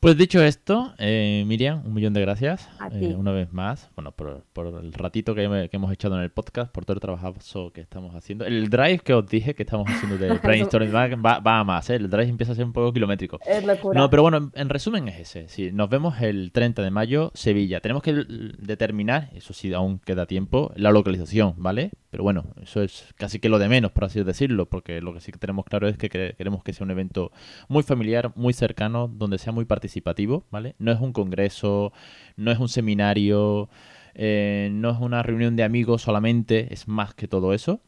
Pues 0.00 0.16
dicho 0.16 0.40
esto, 0.40 0.94
eh, 0.98 1.42
Miriam, 1.44 1.82
un 1.84 1.92
millón 1.92 2.12
de 2.12 2.20
gracias 2.20 2.68
eh, 2.92 3.16
una 3.18 3.32
vez 3.32 3.52
más, 3.52 3.90
bueno, 3.96 4.12
por, 4.12 4.44
el 4.80 4.92
ratito 4.92 5.34
que, 5.34 5.42
hemos 5.72 5.92
echado 5.92 6.16
en 6.16 6.22
el 6.22 6.30
podcast, 6.30 6.70
por 6.70 6.84
todo 6.84 6.94
el 6.94 7.00
trabajo 7.00 7.34
que 7.72 7.80
estamos 7.80 8.14
haciendo. 8.14 8.44
El 8.44 8.70
drive 8.70 9.00
que 9.00 9.12
os 9.12 9.26
dije 9.26 9.56
que 9.56 9.64
estamos 9.64 9.88
haciendo 9.90 10.16
de 10.16 10.38
brainstorming 10.38 10.94
va, 10.94 11.40
va, 11.40 11.58
a 11.58 11.64
más, 11.64 11.90
¿eh? 11.90 11.96
el 11.96 12.08
drive 12.08 12.28
empieza 12.28 12.52
a 12.52 12.54
ser 12.54 12.64
un 12.64 12.72
poco 12.72 12.92
kilométrico. 12.92 13.40
Es 13.44 13.66
locura. 13.66 13.98
No, 13.98 14.08
pero 14.08 14.22
bueno, 14.22 14.52
en, 14.54 14.68
resumen 14.68 15.08
es 15.08 15.18
ese. 15.18 15.48
Sí, 15.48 15.72
nos 15.72 15.90
vemos 15.90 16.20
el 16.20 16.52
30 16.52 16.80
de 16.80 16.92
mayo, 16.92 17.32
Sevilla. 17.34 17.80
Tenemos 17.80 18.04
que 18.04 18.24
determinar, 18.58 19.30
eso 19.34 19.52
sí, 19.52 19.74
aún 19.74 19.98
queda 19.98 20.26
tiempo, 20.26 20.70
la 20.76 20.92
localización, 20.92 21.54
¿vale? 21.56 21.90
Pero 22.10 22.22
bueno, 22.22 22.44
eso 22.62 22.82
es 22.82 23.12
casi 23.16 23.38
que 23.38 23.48
lo 23.48 23.58
de 23.58 23.68
menos, 23.68 23.92
por 23.92 24.04
así 24.04 24.22
decirlo, 24.22 24.66
porque 24.66 25.00
lo 25.00 25.12
que 25.12 25.20
sí 25.20 25.30
que 25.30 25.38
tenemos 25.38 25.66
claro 25.66 25.88
es 25.88 25.98
que 25.98 26.08
queremos 26.08 26.64
que 26.64 26.72
sea 26.72 26.84
un 26.84 26.90
evento 26.90 27.32
muy 27.68 27.82
familiar, 27.82 28.32
muy 28.34 28.54
cercano, 28.54 29.08
donde 29.08 29.38
sea 29.38 29.52
muy 29.52 29.66
participativo, 29.66 30.46
¿vale? 30.50 30.74
No 30.78 30.90
es 30.90 31.00
un 31.00 31.12
congreso, 31.12 31.92
no 32.36 32.50
es 32.50 32.58
un 32.58 32.68
seminario, 32.68 33.68
eh, 34.14 34.70
no 34.72 34.90
es 34.90 34.98
una 34.98 35.22
reunión 35.22 35.54
de 35.56 35.64
amigos 35.64 36.02
solamente, 36.02 36.72
es 36.72 36.88
más 36.88 37.14
que 37.14 37.28
todo 37.28 37.52
eso. 37.52 37.80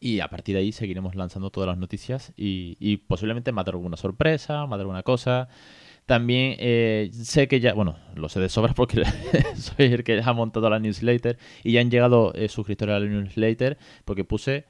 Y 0.00 0.20
a 0.20 0.28
partir 0.28 0.54
de 0.56 0.62
ahí 0.62 0.72
seguiremos 0.72 1.14
lanzando 1.14 1.50
todas 1.50 1.68
las 1.68 1.78
noticias 1.78 2.32
y, 2.36 2.76
y 2.80 2.98
posiblemente 2.98 3.52
más 3.52 3.66
alguna 3.68 3.96
sorpresa, 3.96 4.66
más 4.66 4.78
alguna 4.78 5.02
cosa. 5.02 5.48
También 6.06 6.54
eh, 6.60 7.10
sé 7.12 7.48
que 7.48 7.58
ya, 7.58 7.74
bueno, 7.74 7.96
lo 8.14 8.28
sé 8.28 8.38
de 8.38 8.48
sobra 8.48 8.74
porque 8.74 9.02
soy 9.56 9.86
el 9.86 10.04
que 10.04 10.22
ha 10.24 10.32
montado 10.32 10.70
la 10.70 10.78
newsletter 10.78 11.36
y 11.64 11.72
ya 11.72 11.80
han 11.80 11.90
llegado 11.90 12.32
eh, 12.34 12.48
suscriptores 12.48 12.94
a 12.94 13.00
la 13.00 13.06
newsletter 13.06 13.76
porque 14.04 14.22
puse 14.22 14.66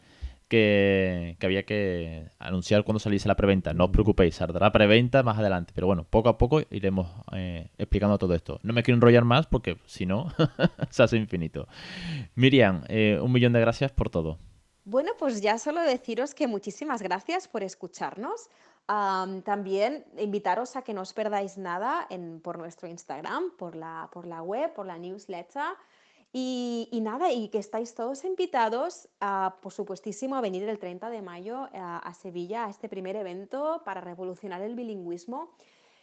que, 0.49 1.37
había 1.43 1.65
que 1.65 2.31
anunciar 2.39 2.85
cuando 2.85 3.01
saliese 3.01 3.29
la 3.29 3.37
preventa. 3.37 3.75
No 3.75 3.85
os 3.85 3.91
preocupéis, 3.91 4.37
saldrá 4.37 4.73
preventa 4.73 5.23
más 5.23 5.39
adelante. 5.39 5.73
Pero 5.75 5.87
bueno, 5.87 6.05
poco 6.09 6.31
a 6.31 6.39
poco 6.39 6.63
iremos 6.71 7.11
eh, 7.33 7.69
explicando 7.77 8.17
todo 8.17 8.35
esto. 8.35 8.59
No 8.63 8.73
me 8.73 8.83
quiero 8.83 8.97
enrollar 8.97 9.25
más 9.25 9.47
porque 9.47 9.77
si 9.85 10.07
no, 10.07 10.33
se 10.91 11.03
hace 11.03 11.19
infinito. 11.19 11.69
Miriam, 12.35 12.83
un 13.21 13.31
millón 13.31 13.53
de 13.53 13.61
gracias 13.61 13.93
por 13.93 14.09
todo. 14.09 14.39
Bueno, 14.87 15.13
pues 15.19 15.43
ya 15.43 15.59
solo 15.59 15.83
deciros 15.83 16.33
que 16.33 16.47
muchísimas 16.47 17.03
gracias 17.03 17.49
por 17.49 17.65
escucharnos 17.65 18.49
también 18.87 20.05
invitaros 20.19 20.77
a 20.77 20.83
que 20.83 20.95
no 20.95 21.03
os 21.03 21.13
perdáis 21.13 21.59
nada 21.59 22.09
por 22.43 22.59
nuestro 22.59 22.89
Instagram, 22.89 23.51
por 23.57 23.75
la, 23.75 24.09
por 24.13 24.27
la 24.27 24.43
web, 24.43 24.73
por 24.75 24.87
la 24.87 24.99
newsletter. 24.99 25.75
Y, 26.33 27.01
nada, 27.03 27.33
y 27.33 27.49
que 27.49 27.59
estáis 27.59 27.95
todos 27.95 28.25
invitados, 28.25 29.09
a, 29.21 29.57
por 29.63 29.73
supuestísimo, 29.73 30.37
a 30.37 30.43
venir 30.43 30.69
el 30.69 30.79
30 30.79 31.09
de 31.09 31.23
mayo 31.23 31.69
a, 31.73 31.99
a, 31.99 32.13
Sevilla 32.13 32.67
a 32.67 32.71
este 32.71 32.91
primer 32.91 33.17
evento 33.17 33.81
para 33.87 34.03
revolucionar 34.03 34.61
el 34.61 34.75
bilingüismo. 34.75 35.51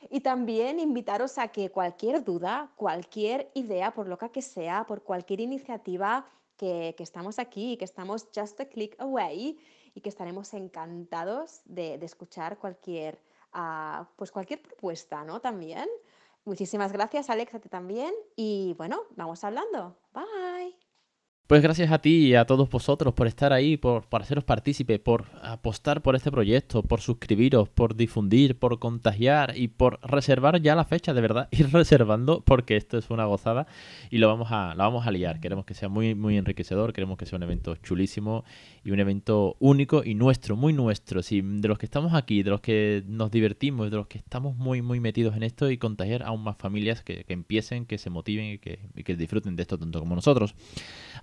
Y 0.10 0.22
también 0.22 0.80
invitaros 0.80 1.38
a 1.38 1.50
que 1.50 1.70
cualquier 1.70 2.24
duda, 2.24 2.72
cualquier 2.76 3.52
idea, 3.54 3.94
por 3.94 4.08
loca 4.08 4.30
que 4.30 4.42
sea, 4.42 4.86
por 4.88 5.04
cualquier 5.04 5.40
iniciativa, 5.40 6.26
que, 6.58 6.96
que 6.98 7.04
estamos 7.04 7.38
aquí, 7.38 7.78
que 7.78 7.86
estamos 7.86 8.28
just 8.36 8.60
a 8.60 8.66
click 8.66 9.00
away 9.00 9.60
y 9.96 10.02
que 10.02 10.10
estaremos 10.10 10.54
encantados 10.54 11.62
de, 11.66 11.96
escuchar 11.96 12.58
cualquier, 12.58 13.20
ah, 13.54 14.08
pues 14.16 14.32
cualquier 14.32 14.62
propuesta, 14.62 15.24
¿no? 15.24 15.40
También. 15.40 15.88
Muchísimas 16.46 16.92
gracias, 16.92 17.30
Alex, 17.30 17.56
a 17.56 17.60
también. 17.60 18.14
Y 18.36 18.76
bueno, 18.78 19.04
vamos 19.16 19.44
hablando. 19.44 19.98
Bye. 20.14 20.83
Pues 21.46 21.62
gracias 21.62 21.92
a 21.92 22.00
ti 22.00 22.28
y 22.28 22.36
a 22.36 22.46
todos 22.46 22.70
vosotros 22.70 23.14
por 23.14 23.28
estar 23.28 23.52
ahí, 23.52 23.76
por, 23.76 24.06
por 24.08 24.22
haceros 24.22 24.46
partícipe, 24.46 24.98
por 24.98 25.26
apostar 25.42 26.02
por 26.02 26.16
este 26.16 26.32
proyecto, 26.32 26.84
por 26.84 27.02
suscribiros, 27.02 27.68
por 27.68 27.98
difundir, 27.98 28.58
por 28.58 28.80
contagiar 28.80 29.52
y 29.58 29.68
por 29.68 30.00
reservar 30.10 30.62
ya 30.62 30.74
la 30.74 30.86
fecha, 30.86 31.14
de 31.14 31.20
verdad, 31.20 31.50
ir 31.52 31.70
reservando 31.70 32.42
porque 32.46 32.78
esto 32.78 32.98
es 32.98 33.10
una 33.10 33.26
gozada 33.26 33.68
y 34.10 34.20
lo 34.20 34.30
vamos 34.30 34.54
a, 34.54 34.74
lo 34.74 34.84
vamos 34.84 35.06
a 35.06 35.12
liar. 35.12 35.42
Queremos 35.42 35.66
que 35.66 35.74
sea 35.74 35.90
muy, 35.90 36.16
muy 36.16 36.38
enriquecedor, 36.38 36.94
queremos 36.94 37.18
que 37.18 37.26
sea 37.26 37.36
un 37.36 37.44
evento 37.44 37.76
chulísimo 37.76 38.46
y 38.86 38.92
un 38.92 39.02
evento 39.02 39.58
único 39.60 40.02
y 40.06 40.16
nuestro, 40.16 40.56
muy 40.56 40.72
nuestro. 40.72 41.22
Si 41.24 41.42
de 41.42 41.68
los 41.68 41.78
que 41.78 41.86
estamos 41.86 42.14
aquí, 42.14 42.44
de 42.44 42.52
los 42.52 42.62
que 42.62 43.04
nos 43.06 43.32
divertimos, 43.32 43.92
de 43.92 43.98
los 43.98 44.08
que 44.08 44.18
estamos 44.18 44.56
muy, 44.56 44.82
muy 44.82 45.02
metidos 45.02 45.36
en 45.36 45.44
esto 45.44 45.70
y 45.70 45.78
contagiar 45.78 46.24
aún 46.24 46.42
más 46.42 46.56
familias 46.56 47.04
que, 47.04 47.26
empiecen, 47.28 47.86
que 47.86 47.98
se 47.98 48.10
motiven 48.10 48.46
y 48.46 48.60
que, 48.60 48.80
y 48.96 49.04
que 49.04 49.18
disfruten 49.18 49.58
de 49.58 49.64
esto 49.64 49.78
tanto 49.78 50.00
como 50.00 50.16
nosotros. 50.16 50.56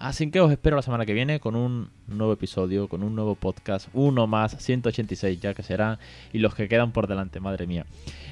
Así 0.00 0.30
que 0.30 0.40
os 0.40 0.50
espero 0.50 0.76
la 0.76 0.82
semana 0.82 1.04
que 1.04 1.12
viene 1.12 1.40
con 1.40 1.54
un 1.54 1.90
nuevo 2.06 2.32
episodio, 2.32 2.88
con 2.88 3.02
un 3.02 3.14
nuevo 3.14 3.34
podcast, 3.34 3.86
uno 3.92 4.26
más, 4.26 4.56
186 4.58 5.38
ya 5.38 5.52
que 5.52 5.62
será, 5.62 5.98
y 6.32 6.38
los 6.38 6.54
que 6.54 6.68
quedan 6.68 6.92
por 6.92 7.06
delante, 7.06 7.38
madre 7.38 7.66
mía. 7.66 7.84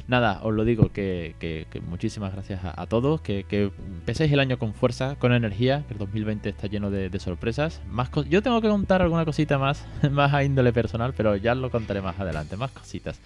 Nada, 0.07 0.40
os 0.42 0.54
lo 0.54 0.64
digo, 0.64 0.90
que, 0.94 1.66
muchísimas 1.87 2.33
gracias 2.33 2.62
a, 2.64 2.87
todos, 2.87 3.20
que, 3.20 3.44
empezáis 3.50 4.33
el 4.33 4.40
año 4.40 4.59
con 4.59 4.72
fuerza, 4.72 5.16
con 5.16 5.35
energía, 5.35 5.85
que 5.87 5.92
el 5.92 5.98
2020 5.98 6.48
está 6.48 6.68
lleno 6.68 6.90
de, 6.90 7.18
sorpresas. 7.18 7.83
Más 7.90 8.09
Yo 8.31 8.42
tengo 8.42 8.62
que 8.62 8.68
contar 8.68 9.02
alguna 9.02 9.26
cosita 9.26 9.59
más, 9.59 9.87
más 10.11 10.33
a 10.33 10.44
índole 10.44 10.72
personal, 10.72 11.12
pero 11.14 11.37
ya 11.37 11.54
lo 11.54 11.70
contaré 11.70 12.00
más 12.00 12.18
adelante, 12.18 12.57
más 12.57 12.70
cositas 12.70 13.20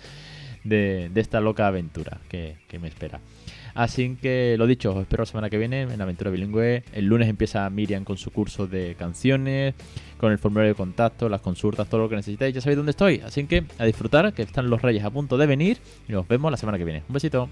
de, 0.64 1.12
esta 1.14 1.40
loca 1.40 1.68
aventura 1.68 2.18
que 2.28 2.56
me 2.80 2.88
espera. 2.88 3.20
Así 3.74 4.16
que 4.20 4.56
lo 4.58 4.66
dicho, 4.66 4.92
os 4.94 5.00
espero 5.00 5.22
la 5.22 5.26
semana 5.26 5.50
que 5.50 5.58
viene 5.58 5.82
en 5.82 6.00
Aventura 6.00 6.30
Bilingüe. 6.30 6.84
El 6.92 7.06
lunes 7.06 7.28
empieza 7.28 7.68
Miriam 7.70 8.04
con 8.04 8.16
su 8.18 8.30
curso 8.30 8.66
de 8.66 8.94
canciones, 8.98 9.74
con 10.18 10.32
el 10.32 10.38
formulario 10.38 10.72
de 10.72 10.76
contacto, 10.76 11.28
las 11.28 11.40
consultas, 11.40 11.88
todo 11.88 12.02
lo 12.02 12.08
que 12.08 12.16
necesitáis. 12.16 12.54
Ya 12.54 12.60
sabéis 12.60 12.76
dónde 12.76 12.90
estoy. 12.90 13.20
Así 13.20 13.44
que 13.46 13.64
a 13.78 13.84
disfrutar, 13.84 14.32
que 14.34 14.42
están 14.42 14.68
los 14.68 14.82
reyes 14.82 15.04
a 15.04 15.10
punto 15.10 15.38
de 15.38 15.46
venir. 15.46 15.78
Y 16.08 16.12
nos 16.12 16.28
vemos 16.28 16.50
la 16.50 16.56
semana 16.56 16.78
que 16.78 16.84
viene. 16.84 17.02
Un 17.08 17.14
besito. 17.14 17.48